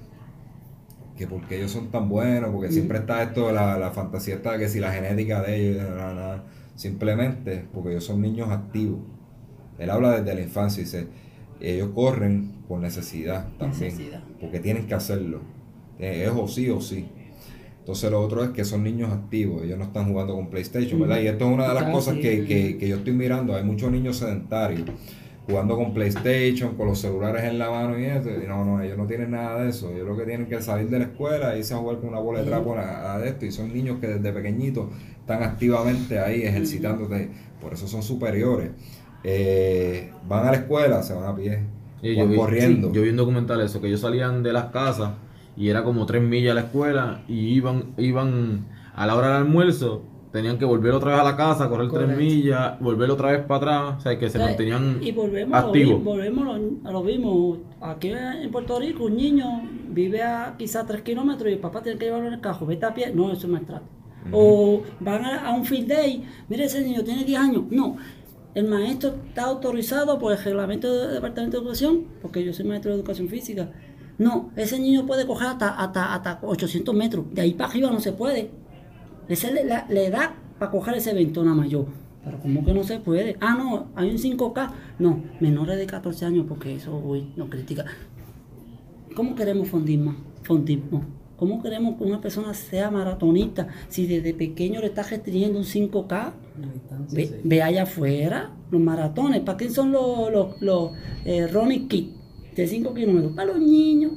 [1.16, 4.34] que por qué ellos son tan buenos, porque siempre está esto de la, la fantasía
[4.34, 6.44] esta de que si la genética de ellos, nada, nada.
[6.74, 9.00] simplemente porque ellos son niños activos.
[9.78, 11.06] Él habla desde la infancia y dice,
[11.60, 14.22] ellos corren por necesidad también, Necesidad.
[14.40, 15.40] porque tienen que hacerlo.
[15.98, 17.06] Eh, Es o sí o sí.
[17.78, 21.20] Entonces lo otro es que son niños activos, ellos no están jugando con PlayStation, ¿verdad?
[21.20, 22.22] Y esto es una de las Claro, cosas sí.
[22.22, 24.88] que, que- que yo estoy mirando, hay muchos niños sedentarios
[25.46, 28.96] jugando con PlayStation, con los celulares en la mano y eso, y no, no, ellos
[28.96, 31.58] no tienen nada de eso, ellos lo que tienen que salir de la escuela e
[31.58, 34.06] irse a jugar con una bola de trapo a, a esto, y son niños que
[34.08, 34.88] desde pequeñitos
[35.20, 37.30] están activamente ahí ejercitándose,
[37.60, 38.70] por eso son superiores.
[39.22, 41.60] Eh, van a la escuela, se van a pie,
[42.00, 42.88] Sí, van yo vi, corriendo.
[42.90, 45.12] sí, yo vi un documental eso, que ellos salían de las casas
[45.56, 49.36] y era como tres millas a la escuela y iban, iban a la hora del
[49.38, 50.02] almuerzo,
[50.34, 52.12] tenían que volver otra vez a la casa, correr Correcto.
[52.12, 55.12] tres millas, volver otra vez para atrás, o sea, que se O sea, mantenían y
[55.12, 56.02] volvemos, a lo, activos.
[56.02, 57.58] volvemos a lo, mismo.
[57.80, 62.00] Aquí en Puerto Rico, un niño vive a quizás 3 kilómetros y el papá tiene
[62.00, 62.66] que llevarlo en el carro.
[62.66, 63.12] Vete a pie.
[63.14, 63.84] No, eso es maltrato.
[64.32, 66.24] O van a, a un field day.
[66.48, 67.62] Mire, ese niño tiene 10 años.
[67.70, 67.96] No.
[68.56, 72.90] El maestro está autorizado por el reglamento del Departamento de Educación, porque yo soy maestro
[72.90, 73.70] de Educación Física.
[74.18, 77.24] No, ese niño puede coger hasta, hasta, hasta 800 metros.
[77.32, 78.63] De ahí para arriba no se puede.
[79.28, 81.86] Esa es la, la edad para coger ese más yo.
[82.24, 83.36] Pero ¿cómo que no se puede?
[83.40, 84.70] Ah, no, hay un 5K.
[84.98, 87.84] No, menores de 14 años, porque eso hoy no critica.
[89.14, 90.14] ¿Cómo queremos fondismo?
[90.42, 91.02] Fondismo.
[91.36, 96.32] ¿Cómo queremos que una persona sea maratonista si desde pequeño le está restringiendo un 5K?
[97.12, 99.40] Ve, ve allá afuera, los maratones.
[99.40, 100.92] ¿Para qué son los, los, los
[101.24, 102.14] eh, running kit
[102.56, 103.32] de 5 kilómetros?
[103.32, 104.12] Para los niños.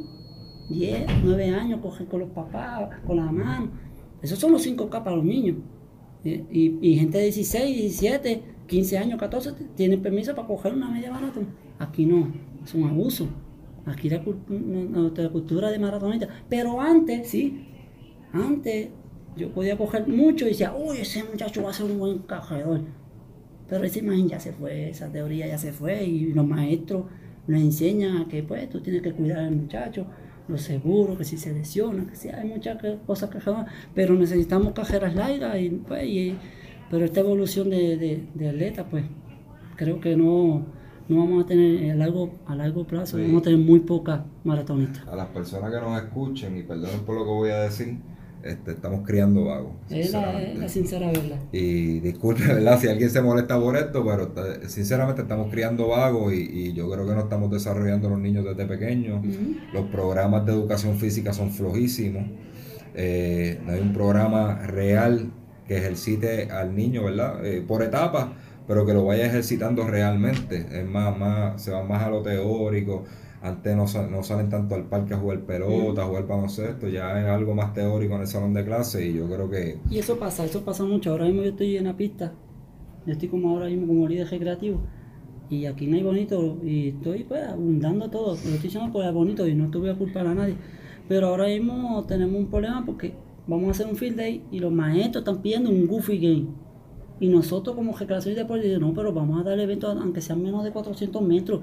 [0.70, 3.70] 10, 9 años, cogen con los papás, con la mano.
[4.22, 5.58] Esos son los 5K para los niños.
[6.24, 6.46] Eh,
[6.82, 11.12] Y, gente de 16, 17, 15 años, 14 t- tienen permiso para coger una media
[11.12, 11.48] maratón.
[11.80, 12.32] Aquí no,
[12.64, 13.28] es un abuso.
[13.86, 14.22] Aquí la,
[15.16, 16.28] la cultura de maratonista.
[16.50, 17.68] Pero antes, sí,
[18.34, 18.90] antes
[19.36, 22.82] yo podía coger mucho y decía, uy, ese muchacho va a ser un buen corredor.
[23.70, 27.06] Pero esa imagen ya se fue, esa teoría ya se fue y los maestros
[27.48, 30.08] nos enseñan a que pues tú tienes que cuidar al muchacho,
[30.48, 34.74] lo seguro, que si se lesiona, que si hay muchas cosas que jamás, pero necesitamos
[34.74, 36.36] cajeras largas y pues, y-
[36.90, 39.04] pero esta evolución de, de, de atleta pues
[39.76, 40.66] creo que no,
[41.10, 43.24] no vamos a tener a largo, a largo plazo, Sí.
[43.24, 45.06] vamos a tener muy pocas maratonistas.
[45.08, 47.98] A las personas que nos escuchen, y perdonen por lo que voy a decir,
[48.52, 49.74] este, estamos criando vagos.
[49.90, 51.38] Es la, sincera verdad.
[51.52, 52.80] Y disculpe, ¿verdad?
[52.80, 56.90] Si alguien se molesta por esto, pero está- sinceramente estamos criando vagos y, y yo
[56.90, 59.26] creo que no estamos desarrollando a los niños desde pequeños.
[59.74, 62.26] Los programas de educación física son flojísimos.
[62.96, 65.32] Eh, no hay un programa real
[65.68, 67.46] que ejercite al niño, ¿verdad?
[67.46, 68.28] Eh, por etapas,
[68.68, 70.66] pero que lo vaya ejercitando realmente.
[70.72, 73.04] Es más, más, se va más a lo teórico.
[73.42, 77.20] Antes no, sa- no salen tanto al parque a jugar pelota, a jugar baloncesto, ya
[77.20, 80.18] es algo más teórico en el salón de clase y yo creo que Y eso
[80.18, 81.12] pasa, eso pasa mucho.
[81.12, 82.34] Ahora mismo yo estoy en la pista,
[83.06, 84.80] yo estoy como ahora mismo como líder recreativo.
[85.50, 88.28] Y aquí no hay bonito, y estoy pues abundando todo.
[88.30, 90.56] Lo estoy diciendo por el bonito y no te voy a culpar a nadie.
[91.08, 93.14] Pero ahora mismo tenemos un problema porque
[93.48, 96.48] vamos a hacer un field day y los maestros están pidiendo un goofy game.
[97.20, 100.64] Y nosotros como recreación y deporte no, pero vamos a dar eventos aunque sean menos
[100.64, 101.62] de 400 metros.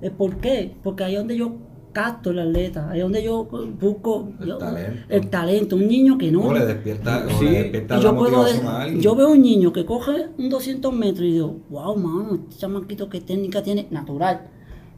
[0.00, 0.74] Eh, ¿Por qué?
[0.82, 1.52] Porque ahí es donde yo
[1.92, 3.44] capto el atleta, ahí es donde yo
[3.80, 5.00] busco El yo- talento.
[5.08, 5.76] el talento.
[5.76, 6.42] Un niño que no...
[6.42, 9.00] o le despierta, o Sí, le despierta la yo, puedo motivación de- a alguien.
[9.00, 13.08] yo veo un niño que coge un 200 metros y digo, wow, mano, este chamaquito
[13.08, 14.42] qué técnica tiene, natural.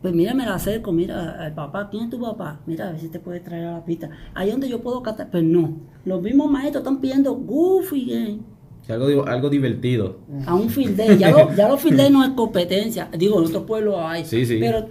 [0.03, 2.61] Pues mira, me la acerco, mira, al papá, ¿quién es tu papá?
[2.67, 4.11] Mira, a ver si te puede traer a la pista.
[4.35, 5.77] Ahí es donde yo puedo catar, pues no.
[6.05, 8.41] Los mismos maestros están pidiendo goofy game Sí,
[8.89, 10.19] algo, algo divertido.
[10.47, 11.17] a un field day.
[11.19, 13.09] Ya, lo- ya los field day no es competencia.
[13.17, 14.25] Digo, en otros pueblos hay.
[14.25, 14.59] Sí, sí.
[14.61, 14.87] Pero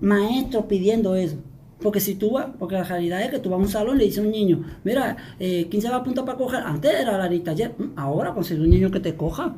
[0.00, 1.36] maestros pidiendo eso.
[1.80, 3.98] Porque si tú vas, porque la realidad es que tú vas a un salón y
[4.00, 6.60] le dices a un niño, mira, eh, ¿quién se va a apuntar para coger?
[6.64, 9.54] Antes era la lista ayer, Mm, ahora conseguir un niño que te coja.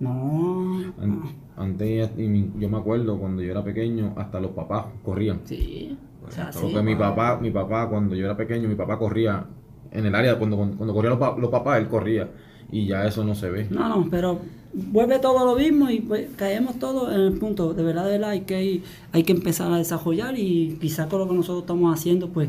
[0.00, 0.92] No.
[1.00, 1.22] An-
[1.56, 2.10] Antes,
[2.58, 5.40] yo me acuerdo cuando yo era pequeño, hasta los papás corrían.
[5.44, 5.96] Sí.
[6.26, 6.58] O sea, sí.
[6.62, 9.46] Porque mi papá, mi papá, cuando yo era pequeño, mi papá corría
[9.92, 12.28] en el área, cuando, cuando, corrían los papás, él corría.
[12.70, 13.68] Y ya eso no se ve.
[13.70, 14.40] No, no, pero
[14.74, 17.74] vuelve todo lo mismo y pues caemos todos en el punto.
[17.74, 21.28] De verdad, de verdad, hay que, hay que empezar a desarrollar y quizás con lo
[21.28, 22.48] que nosotros estamos haciendo, pues,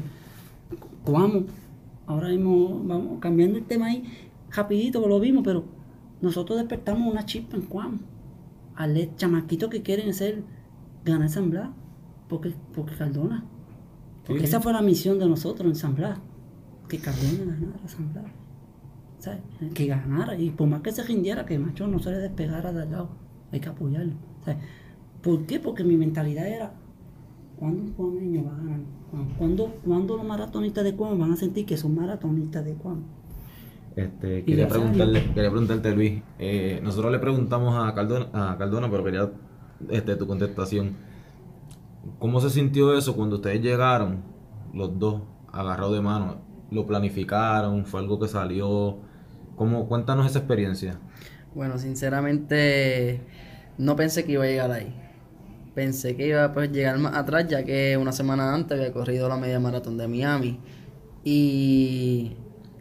[1.06, 1.44] vamos.
[2.08, 4.04] Ahora mismo, vamos cambiando el tema ahí,
[4.52, 5.64] rapidito, lo vimos, pero
[6.22, 7.98] nosotros despertamos una chispa en Cuamo.
[8.76, 10.44] Al chamaquitos que quieren ser,
[11.04, 11.70] ganar San Blas,
[12.28, 13.44] porque, porque Cardona.
[14.26, 16.20] Porque Sí, esa fue la misión de nosotros en San Blas.
[16.88, 18.26] Que Cardona ganara San Blas.
[19.26, 19.42] ¿Sabes?
[19.74, 20.38] Que ganara.
[20.38, 23.10] Y por más que se rindiera, que macho no se le despegara de al lado.
[23.52, 24.14] Hay que apoyarlo.
[24.44, 24.62] ¿Sabes?
[25.24, 25.60] ¿Por qué?
[25.60, 26.74] Porque mi mentalidad era,
[27.58, 28.80] ¿cuándo un cuameño va a ganar?
[29.40, 33.02] ¿Cuándo, cuándo los maratonistas de Cuamo van a sentir que son maratonistas de Cuamo?
[33.96, 36.22] Este, quería, preguntarle, quería preguntarte, Luis.
[36.38, 39.32] eh, nosotros le preguntamos a Cardona, a Cardona, pero quería
[39.90, 40.98] este, tu contestación.
[42.20, 44.22] ¿Cómo se sintió eso cuando ustedes llegaron,
[44.74, 45.22] los dos,
[45.52, 46.38] agarrados de mano?
[46.70, 47.86] ¿Lo planificaron?
[47.86, 48.98] ¿Fue algo que salió?
[49.56, 51.00] ¿Cómo, cuéntanos esa experiencia.
[51.54, 53.22] Bueno, sinceramente
[53.78, 54.94] no pensé que iba a llegar ahí.
[55.74, 59.30] Pensé que iba a pues, llegar más atrás, ya que una semana antes había corrido
[59.30, 60.60] la media maratón de Miami.
[61.24, 62.36] Y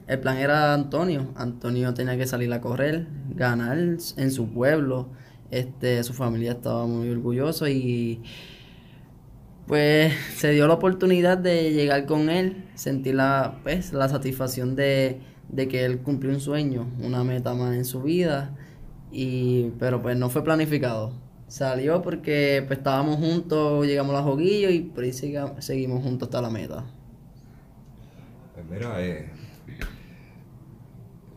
[0.07, 1.29] el plan era Antonio.
[1.37, 5.09] Antonio tenía que salir a correr, ganar en su pueblo.
[5.51, 8.23] Este, su familia estaba muy orgulloso y
[9.67, 15.21] pues se dio la oportunidad de llegar con él, sentir la, pues, la satisfacción de,
[15.55, 18.57] de que él cumplió un sueño, una meta más en su vida,
[19.13, 21.13] y, pero pues no fue planificado.
[21.47, 26.43] Salió porque pues, estábamos juntos, llegamos a Joguillo y por ahí siga- seguimos juntos hasta
[26.43, 26.85] la meta.
[28.55, 29.31] Pues mira, eh,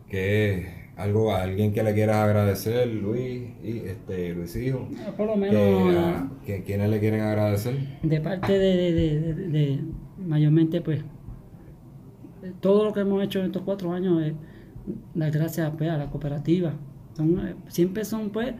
[0.09, 5.33] que algo a alguien que le quieras agradecer, Luis, y este Luis Hijo, Por lo
[5.33, 7.75] que, menos a- que quienes le quieren agradecer.
[8.01, 9.79] de parte de, de- de- de- de-
[10.17, 11.01] mayormente pues
[12.59, 14.33] todo lo que hemos hecho en estos cuatro años es
[15.13, 16.73] dar gracias pues, a la cooperativa.
[17.19, 18.53] Eh, siempre son pues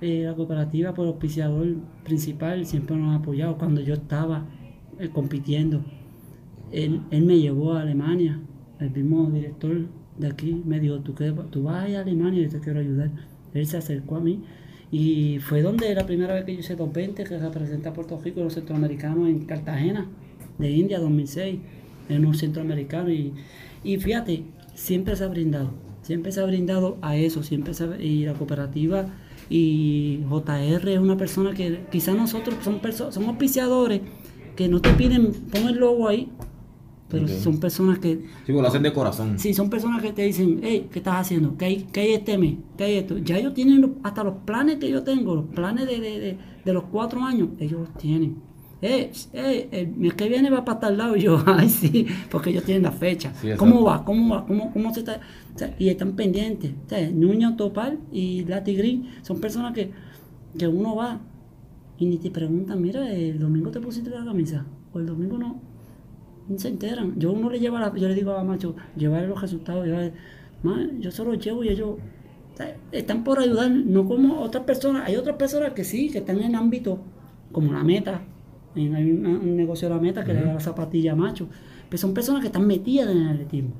[0.00, 1.66] eh, la cooperativa por auspiciador
[2.02, 3.58] principal siempre nos ha apoyado.
[3.58, 4.46] Cuando yo estaba
[4.98, 5.84] eh, compitiendo
[6.72, 8.40] él, él me llevó a Alemania.
[8.80, 9.86] El mismo director
[10.18, 13.10] de aquí me dijo tú, que, tú vas a Alemania y yo te quiero ayudar
[13.54, 14.42] él se acercó a mí
[14.90, 18.40] y fue donde la primera vez que yo hice 220 que representa a Puerto Rico
[18.40, 20.08] y los centroamericanos en Cartagena
[20.58, 21.60] de India 2006
[22.08, 23.32] en un centroamericano y,
[23.82, 24.44] y fíjate
[24.74, 25.70] siempre se ha brindado
[26.02, 29.06] siempre se ha brindado a eso siempre se ha- y la cooperativa
[29.50, 32.80] y JR es una persona que quizás nosotros son
[33.12, 34.00] son auspiciadores
[34.56, 36.30] que no te piden pon el logo ahí
[37.08, 39.38] pero son personas que Sí, lo hacen de corazón.
[39.38, 41.56] Sí, son personas que te dicen, hey, ¿qué estás haciendo?
[41.56, 42.56] ¿Qué hay, qué hay este mes?
[42.76, 43.18] ¿Qué hay esto?
[43.18, 46.72] Ya ellos tienen hasta los planes que yo tengo, los planes de, de, de, de
[46.72, 48.38] los cuatro años, ellos los tienen.
[48.86, 52.50] Eh, eh, el mes que viene va para tal lado y yo, ay sí, porque
[52.50, 53.32] ellos tienen la fecha.
[53.40, 53.48] Sí.
[53.56, 54.04] ¿Cómo va?
[54.04, 54.46] ¿Cómo va?
[54.46, 55.20] ¿Cómo, cómo se está?
[55.54, 56.72] O sea, y están pendientes.
[56.86, 59.90] O sea, Nuño Topal y Lati Green son personas que,
[60.58, 61.18] que uno va
[61.98, 65.60] y ni te preguntan, mira, el domingo te pusiste la camisa, o el domingo no
[66.46, 67.14] no se enteran.
[67.18, 70.12] Yo uno le lleva la- yo le digo a Macho, llevar los resultados, llevar,
[70.62, 71.96] "Ma, yo se los llevo y ellos
[72.92, 75.08] están por ayudar, no como otras personas.
[75.08, 76.98] Hay otras personas que sí, que están en ámbito
[77.50, 78.22] como la meta.
[78.74, 81.48] Hay una- un negocio de la meta que le da la zapatilla a Macho.
[81.88, 83.70] Pero son personas que están metidas en el atletismo.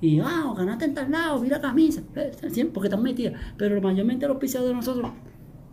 [0.00, 2.02] Y, ah, ganaste en tal lado, vi la camisa.
[2.16, 3.34] Eh, siempre, Porque están metidas.
[3.56, 5.10] Pero mayormente los pisados de nosotros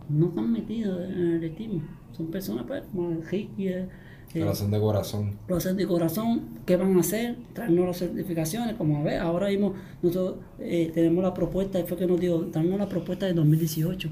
[0.08, 1.82] no están metidos en el atletismo.
[2.12, 3.88] Son personas, pues, como el Ricky, eh,
[4.34, 5.32] eh, Corazón de corazón.
[5.48, 7.36] lo hacen de corazón, ¿qué van a hacer?
[7.52, 11.96] Traernos las certificaciones, como a ver, ahora mismo nosotros eh, tenemos la propuesta, y fue
[11.96, 14.08] que nos dio, traernos la propuesta de 2018.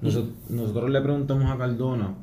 [0.00, 2.14] Nosotros, nosotros le preguntamos a Cardona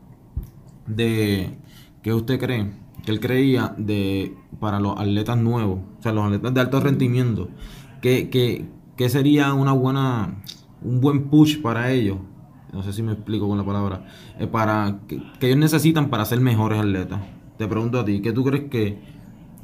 [0.87, 1.57] de
[2.01, 2.71] qué usted cree,
[3.03, 7.49] que él creía de para los atletas nuevos, o sea, los atletas de alto rendimiento,
[8.01, 8.65] que, que,
[8.95, 10.35] que sería una buena,
[10.81, 12.17] un buen push para ellos,
[12.71, 14.05] no sé si me explico con la palabra,
[14.39, 17.21] eh, para que, que ellos necesitan para ser mejores atletas.
[17.57, 18.99] Te pregunto a ti, ¿qué tú crees que,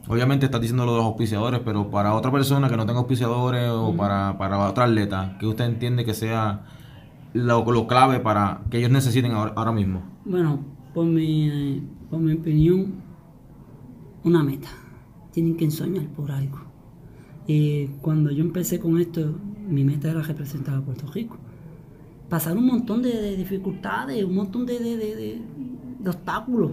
[0.08, 3.70] obviamente estás diciendo lo de los auspiciadores, pero para otra persona que no tenga auspiciadores
[3.70, 6.64] o para, para otra atleta, que usted entiende que sea
[7.34, 10.02] lo, lo clave para que ellos necesiten ahora, ahora mismo?
[10.26, 10.60] Bueno,
[10.94, 12.94] por mi, por mi opinión,
[14.24, 14.70] una meta.
[15.32, 16.60] Tienen que soñar por algo.
[17.48, 19.36] Y cuando yo empecé con esto,
[19.68, 21.38] mi meta era representar a Puerto Rico.
[22.30, 25.42] Pasar un montón de, de dificultades, un montón de,
[26.06, 26.72] obstáculos.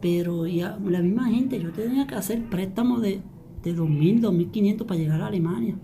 [0.00, 3.20] Pero la misma gente, yo tenía que hacer préstamos de,
[3.62, 5.76] de 2.000, 2.500 para llegar a Alemania.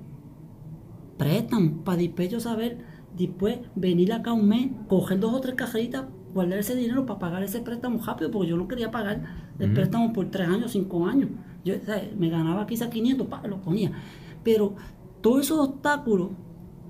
[1.18, 2.78] Préstamos, para después yo saber,
[3.16, 6.06] después venir acá un mes, coger dos o tres cajeritas,
[6.36, 9.22] guardar ese dinero para pagar ese préstamo rápido, porque yo no quería pagar
[9.58, 11.30] el préstamo por tres años, cinco años.
[11.64, 13.90] Yo o sea, me ganaba quizás 500, pa, lo ponía.
[14.44, 14.74] Pero
[15.20, 16.28] todos esos obstáculos,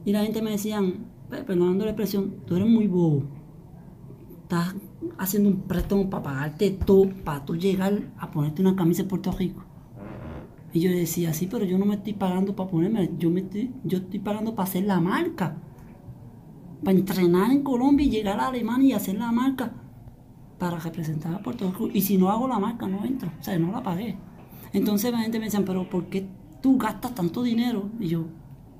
[0.05, 3.23] y la gente me decían, "Pe- perdonando la expresión, tú eres muy bobo.
[4.43, 4.75] Estás
[5.19, 9.33] haciendo un préstamo para pagarte todo, para tú llegar a ponerte una camisa de Puerto
[9.33, 9.65] Rico.
[10.73, 13.73] Y yo decía, sí, pero yo no me estoy pagando para ponerme, yo, me estoy,
[13.85, 15.57] yo estoy pagando para hacer la marca.
[16.87, 19.73] Para entrenar en Colombia y llegar a Alemania y hacer la marca.
[20.59, 21.91] para representar a Puerto Rico.
[21.93, 23.29] Y si no hago la marca, no entro.
[23.41, 24.17] O sea, no la pagué.
[24.73, 26.27] Entonces la gente me decía, pero ¿por qué
[26.63, 27.91] tú gastas tanto dinero?
[28.01, 28.25] Y yo,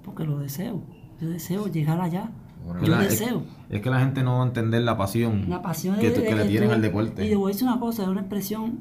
[0.05, 0.81] porque lo deseo.
[1.21, 2.31] Yo deseo llegar allá.
[2.65, 3.43] Bueno, yo la- deseo.
[3.69, 6.35] Es, que la gente no va a entender la pasión, La pasión que, de- que
[6.35, 7.29] de- le tienen al Y deporte.
[7.29, 8.81] te voy a decir una cosa, es una expresión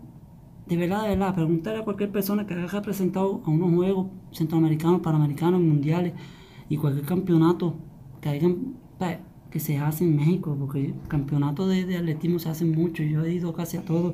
[0.68, 1.36] de verdad, de verdad.
[1.36, 6.14] Preguntarle a cualquier persona que haya representado a unos juegos centroamericanos, panamericanos, mundiales
[6.70, 7.76] y cualquier campeonato
[8.22, 8.76] que hayan,
[9.50, 13.04] que se hace en México, porque campeonatos de, de atletismo se hacen mucho.
[13.04, 14.14] Yo he ido casi a todos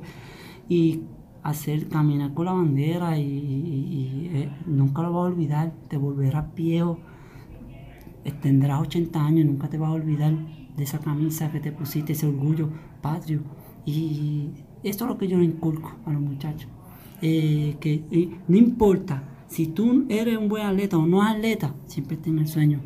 [0.68, 1.02] y
[1.42, 5.72] hacer caminar con la bandera y, eh, nunca lo vas a olvidar.
[5.88, 6.98] Te volverás viejo
[8.30, 10.32] tendrás 80 años nunca te vas a olvidar
[10.76, 12.68] de esa camisa que te pusiste, ese orgullo
[13.00, 13.40] patrio.
[13.84, 14.50] Y
[14.82, 16.68] esto es lo que yo le inculco a los muchachos.
[17.20, 22.16] Eh, que eh, no importa si tú eres un buen atleta o no atleta, siempre
[22.16, 22.80] ten el sueño.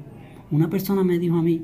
[0.50, 1.62] Una persona me dijo a mí,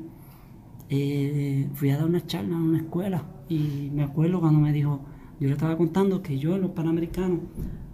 [0.89, 5.01] eh, fui a dar una charla en una escuela y me acuerdo cuando me dijo,
[5.39, 7.39] yo le estaba contando que yo en los Panamericanos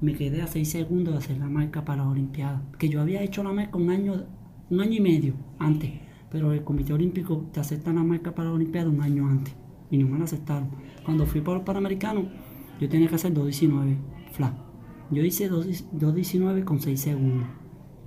[0.02, 3.22] me quedé a 6 segundos de hacer la marca para las Olimpiadas, que yo había
[3.22, 4.26] hecho la marca un año,
[4.70, 5.92] un año y medio antes,
[6.30, 9.54] pero el Comité Olímpico te acepta la marca para las Olimpiadas un año antes
[9.92, 10.70] y no me la aceptaron.
[11.04, 12.26] Cuando fui para los Panamericanos,
[12.80, 13.98] yo tenía que hacer 2.19
[14.32, 14.54] flat.
[15.12, 17.48] Yo hice 2 2.19 con 6 segundos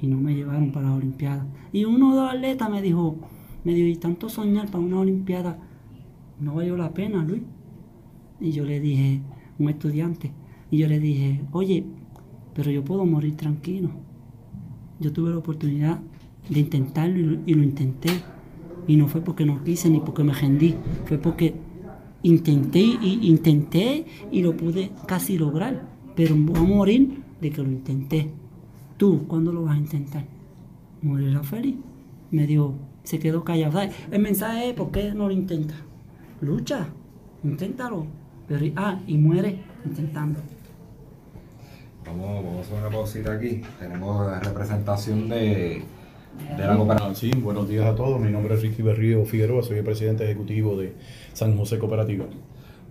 [0.00, 1.46] y no me llevaron para las Olimpiadas.
[1.72, 3.18] Y uno de los atletas me dijo,
[3.64, 5.58] me dijo, y tanto soñar para una Olimpiada,
[6.40, 7.42] no valió la pena, Luis.
[8.40, 9.20] Y yo le dije,
[9.58, 10.32] un estudiante,
[10.70, 11.84] y yo le dije, oye,
[12.54, 13.90] pero yo puedo morir tranquilo.
[15.00, 16.00] Yo tuve la oportunidad
[16.48, 18.10] de intentarlo y lo, intenté.
[18.86, 21.54] Y no fue porque no quise ni porque me rendí, fue porque
[22.22, 25.88] intenté y intenté y lo pude casi lograr.
[26.16, 28.30] Pero voy a morir de que lo intenté.
[28.96, 30.26] ¿Tú cuándo lo vas a intentar?
[31.02, 31.76] Morirás feliz.
[32.30, 32.74] Me dijo,
[33.04, 33.72] se quedó callado.
[33.72, 33.94] ¿sabes?
[34.10, 35.76] El mensaje es, ¿por qué no lo intentas?
[36.40, 36.86] Lucha,
[37.44, 38.06] inténtalo.
[38.48, 40.40] Pero, ah, y muere intentando.
[42.04, 43.62] Vamos, vamos a hacer una pausita aquí.
[43.78, 45.82] Tenemos la representación de,
[46.56, 47.14] de la cooperativa.
[47.14, 48.20] Sí, buenos días a todos.
[48.20, 50.92] Mi nombre es Ricky Berrío Figueroa, soy el presidente ejecutivo de
[51.32, 52.26] San José Cooperativa.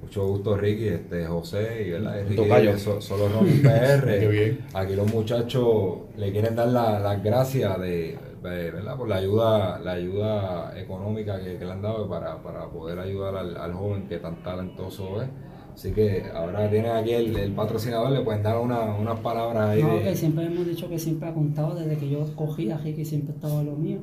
[0.02, 2.24] Mucho gusto, Ricky, este, José y ¿verdad?
[2.28, 4.06] Ricky, so- solo Ronnie PR.
[4.20, 4.60] Qué bien.
[4.74, 8.98] Aquí los muchachos le quieren dar la- las gracias de, de- ¿verdad?
[8.98, 13.36] por la ayuda, la ayuda económica que, que le han dado para, para poder ayudar
[13.38, 15.30] al, al joven que tan talentoso es.
[15.74, 19.82] Así que ahora tienen aquí el, el patrocinador, le pueden dar una- unas palabras ahí
[19.82, 22.78] No, de- que siempre hemos dicho que siempre ha contado desde que yo cogí a
[22.78, 24.00] Ricky, siempre estaba lo mío.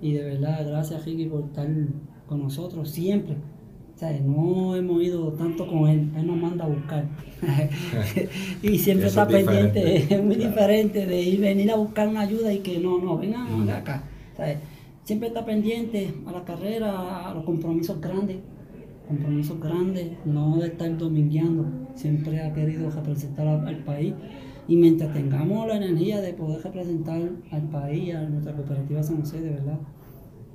[0.00, 1.68] Y de verdad, gracias Ricky por estar
[2.26, 3.36] con nosotros siempre.
[4.08, 7.04] Sea, no hemos ido tanto con él, él nos manda a buscar.
[8.62, 10.50] y siempre Eso está es pendiente, es muy claro.
[10.50, 14.02] diferente de ir venir a buscar una ayuda y que no, no, vengan vengan acá.
[14.32, 14.60] O sea,
[15.04, 18.38] siempre está pendiente a la carrera, a los compromisos grandes
[19.06, 21.66] compromisos grandes, no de estar domingueando.
[21.94, 24.14] Siempre ha querido representar al, país.
[24.68, 29.40] Y mientras tengamos la energía de poder representar al país, a nuestra cooperativa San José,
[29.40, 29.78] de verdad,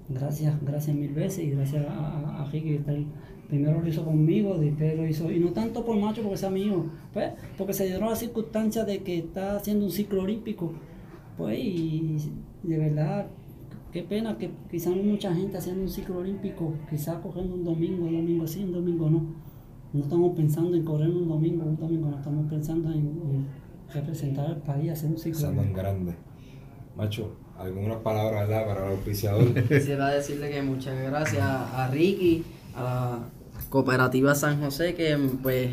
[0.09, 3.07] gracias, gracias mil veces y gracias a, a, a Ricky que está ahí.
[3.47, 6.85] Primero lo hizo conmigo, después lo hizo, y no tanto por macho porque sea mío,
[7.13, 10.73] pues, porque se dieron las circunstancias de que está haciendo un ciclo olímpico,
[11.37, 12.17] pues, y
[12.63, 13.27] de verdad,
[13.91, 18.05] qué pena que quizás no mucha gente haciendo un ciclo olímpico, quizás cogiendo un domingo,
[18.05, 19.47] un domingo sí, un domingo no.
[19.93, 23.47] No estamos pensando en correr un domingo, un domingo, no estamos pensando en, en
[23.93, 25.77] representar al país, hacer un ciclo olímpico.
[25.77, 26.13] grande.
[26.97, 28.65] Macho, algunas palabras ¿verdad?
[28.67, 29.53] para el auspiciador.
[29.69, 32.43] Quisiera decirle que muchas gracias a Ricky,
[32.75, 33.19] a la
[33.69, 35.71] cooperativa San José, que pues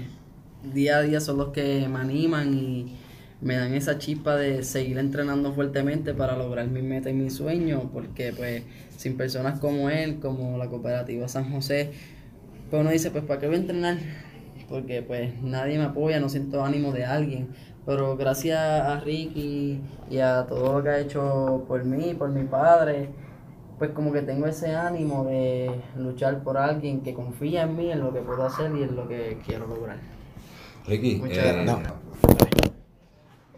[0.72, 2.97] día a día son los que me animan y
[3.40, 7.90] me dan esa chispa de seguir entrenando fuertemente para lograr mi meta y mi sueño,
[7.92, 8.62] porque pues
[8.97, 11.92] sin personas como él, como la cooperativa San José,
[12.70, 13.99] pues uno dice, pues ¿para qué voy a entrenar?
[14.68, 17.49] Porque pues nadie me apoya, no siento ánimo de alguien.
[17.84, 19.78] Pero gracias a Ricky
[20.11, 23.11] y a todo lo que ha hecho por mí, por mi padre,
[23.85, 28.01] pues como que tengo ese ánimo de luchar por alguien que confía en mí, en
[28.01, 29.99] lo que puedo hacer y en lo que quiero lograr.
[30.87, 31.93] Ricky, Muchas eh, gracias.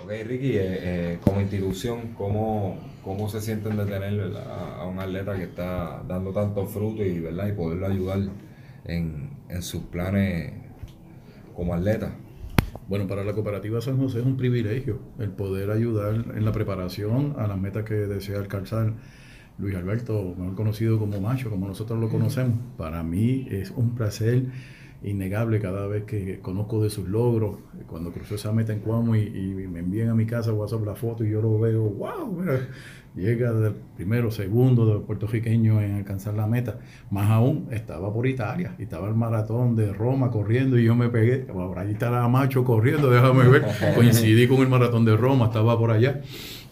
[0.02, 4.50] ok, Ricky, eh, eh, como institución, ¿cómo, ¿cómo se sienten de tener ¿verdad?
[4.50, 7.46] a a un atleta que está dando tanto fruto y, ¿verdad?
[7.46, 8.18] y poderlo ayudar
[8.84, 10.54] en, en sus planes
[11.54, 12.16] como atleta?
[12.88, 17.36] Bueno, para la cooperativa San José es un privilegio el poder ayudar en la preparación
[17.38, 18.94] a las metas que desea alcanzar
[19.58, 22.58] Luis Alberto, mejor conocido como Macho, como nosotros lo conocemos.
[22.76, 24.44] Para mí es un placer
[25.02, 27.58] innegable cada vez que conozco de sus logros.
[27.86, 30.94] Cuando cruzó esa meta en Cuamo y, y me envían a mi casa WhatsApp la
[30.94, 32.68] foto y yo lo veo, wow, mira,
[33.14, 36.78] llega del primero, segundo de los puertorriqueños en alcanzar la meta.
[37.10, 41.08] Más aún, estaba por Italia, y estaba el maratón de Roma corriendo y yo me
[41.08, 45.78] pegué, por allí estaba Macho corriendo, déjame ver, coincidí con el maratón de Roma, estaba
[45.78, 46.20] por allá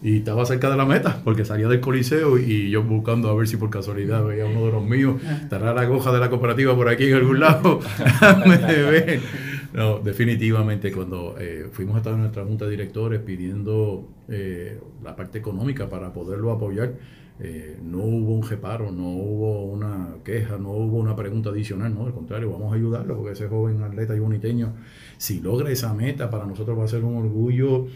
[0.01, 3.47] y estaba cerca de la meta porque salía del coliseo y yo buscando a ver
[3.47, 6.89] si por casualidad veía uno de los míos, estará la goja de la cooperativa por
[6.89, 7.79] aquí en algún lado.
[9.75, 15.17] No, definitivamente cuando eh, fuimos a estar en nuestra junta de directores pidiendo eh, la
[15.17, 16.93] parte económica para poderlo apoyar,
[17.41, 22.05] eh, no hubo un reparo, no hubo una queja, no hubo una pregunta adicional, no,
[22.05, 24.75] al contrario, vamos a ayudarlo porque ese joven atleta y boniteño,
[25.17, 27.87] si logra esa meta, para nosotros va a ser un orgullo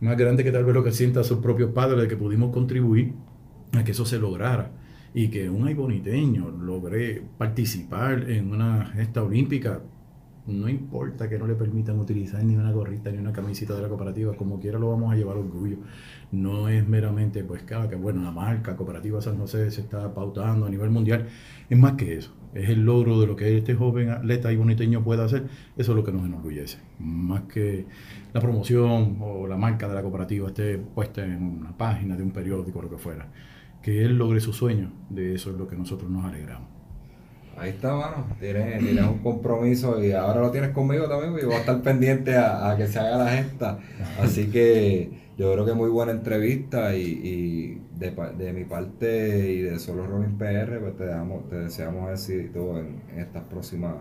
[0.00, 3.12] más grande que tal vez lo que sienta sus propios padres de que pudimos contribuir
[3.72, 4.70] a que eso se lograra
[5.14, 9.80] y que un aiboniteño logre participar en una gesta olímpica
[10.46, 13.88] no importa que no le permitan utilizar ni una gorrita ni una camisita de la
[13.88, 15.78] cooperativa, como quiera lo vamos a llevar orgullo.
[16.32, 20.70] No es meramente, pues, que bueno, la marca Cooperativa San José se está pautando a
[20.70, 21.28] nivel mundial.
[21.70, 22.34] Es más que eso.
[22.54, 25.44] Es el logro de lo que este joven atleta y boniteño puede hacer.
[25.76, 26.78] Eso es lo que nos enorgullece.
[27.00, 27.84] Más que
[28.32, 32.30] la promoción o la marca de la cooperativa esté puesta en una página de un
[32.30, 33.26] periódico o lo que fuera.
[33.82, 36.68] Que él logre su sueño, de eso es lo que nosotros nos alegramos.
[37.56, 38.26] Ahí está, mano.
[38.40, 42.36] Tienes, tienes, un compromiso y ahora lo tienes conmigo también y voy a estar pendiente
[42.36, 43.78] a, que se haga la gesta.
[44.20, 50.06] Así que yo creo que muy buena entrevista y, de, mi parte y de Solo
[50.06, 53.94] Rolling PR, pues te, damos, te deseamos éxito en, en estas próximas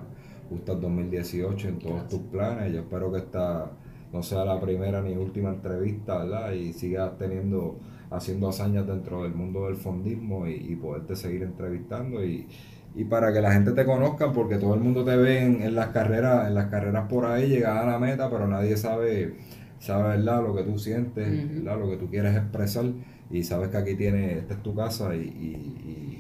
[0.50, 2.74] justas 2018, en todos tus planes.
[2.74, 3.72] Yo espero que esta
[4.12, 6.52] no sea la primera ni última entrevista, ¿verdad?
[6.52, 7.80] Y sigas teniendo,
[8.12, 12.48] haciendo hazañas dentro del mundo del fondismo y, y poderte seguir entrevistando y
[12.96, 15.88] y para que la gente te conozca, porque todo el mundo te ve en, las
[15.88, 19.36] carreras, en las carreras por ahí, llegar a la meta, pero nadie sabe,
[19.84, 20.42] sabe ¿verdad?
[20.42, 22.86] lo que tú sientes, lo que tú quieres expresar,
[23.30, 26.20] y sabes que aquí tienes, esta es tu casa y,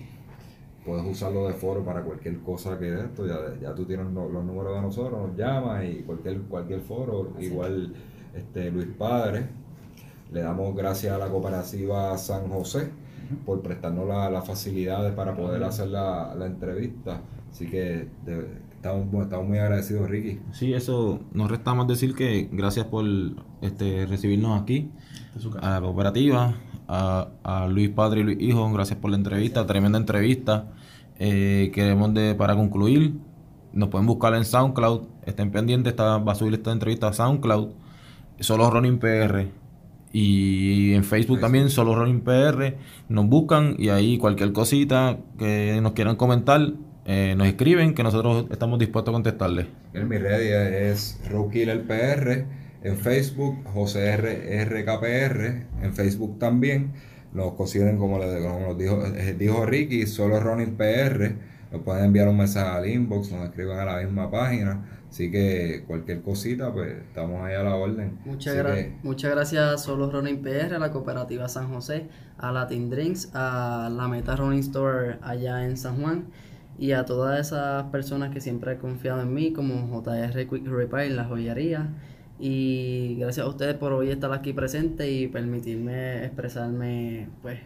[0.85, 4.75] puedes usarlo de foro para cualquier cosa que esto, ya, ya tú tienes los, números
[4.75, 7.93] de nosotros, nos llamas y cualquier, cualquier foro, igual
[8.35, 9.45] este Luis Padre,
[10.33, 12.89] le damos gracias a la cooperativa San José
[13.45, 17.21] por prestarnos las facilidades para poder hacer la, entrevista.
[17.49, 18.09] Así que
[18.83, 20.39] estamos, muy agradecidos, Ricky.
[20.51, 23.05] Sí, eso nos resta más decir que gracias por
[23.61, 24.91] este, recibirnos aquí,
[25.61, 26.55] a la cooperativa,
[26.87, 30.67] a, Luis Padre y Luis Hijo, gracias por la entrevista, tremenda entrevista.
[31.17, 33.13] Eh, queremos de, para concluir,
[33.71, 37.69] nos pueden buscar en SoundCloud, estén pendientes, está, va a subir esta entrevista a SoundCloud,
[38.39, 39.47] solo Ronin PR
[40.11, 42.75] y en Facebook también, solo Rolling PR,
[43.09, 46.73] nos buscan y ahí cualquier cosita que nos quieran comentar,
[47.05, 49.67] eh, nos escriben que nosotros estamos dispuestos a contestarles.
[49.93, 52.45] En mi red es Rockiller PR,
[52.83, 56.93] en Facebook José R, RKPR, en Facebook también.
[57.33, 61.35] Nos consiguen como, nos dijo, eh, dijo Ricky, solo Running PR.
[61.71, 64.83] Nos pueden enviar un mensaje al inbox, nos escriben a la misma página
[65.13, 68.17] Así que cualquier cosita, pues estamos ahí a la orden.
[68.25, 68.55] Muchas,
[69.03, 72.07] muchas gracias a Solo Running PR, a la Cooperativa San José,
[72.39, 76.25] a Latin Drinks, a la Meta Running Store allá en San Juan
[76.77, 81.11] y a todas esas personas que siempre han confiado en mí, como JR Quick Repair,
[81.11, 81.89] la joyería.
[82.39, 87.59] Y gracias a ustedes por hoy estar aquí presente y permitirme expresarme, pues,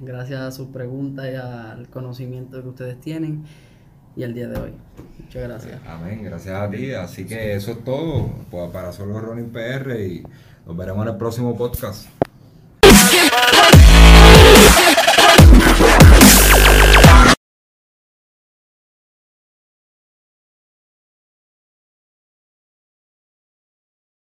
[0.00, 3.44] gracias a sus preguntas y al conocimiento que ustedes tienen
[4.16, 4.72] y el día de hoy.
[5.18, 5.80] Muchas gracias.
[5.86, 6.92] Amén, gracias a ti.
[6.92, 8.30] Así que eso es todo
[8.72, 10.22] para Solo Running PR y
[10.66, 12.06] nos veremos en el próximo podcast.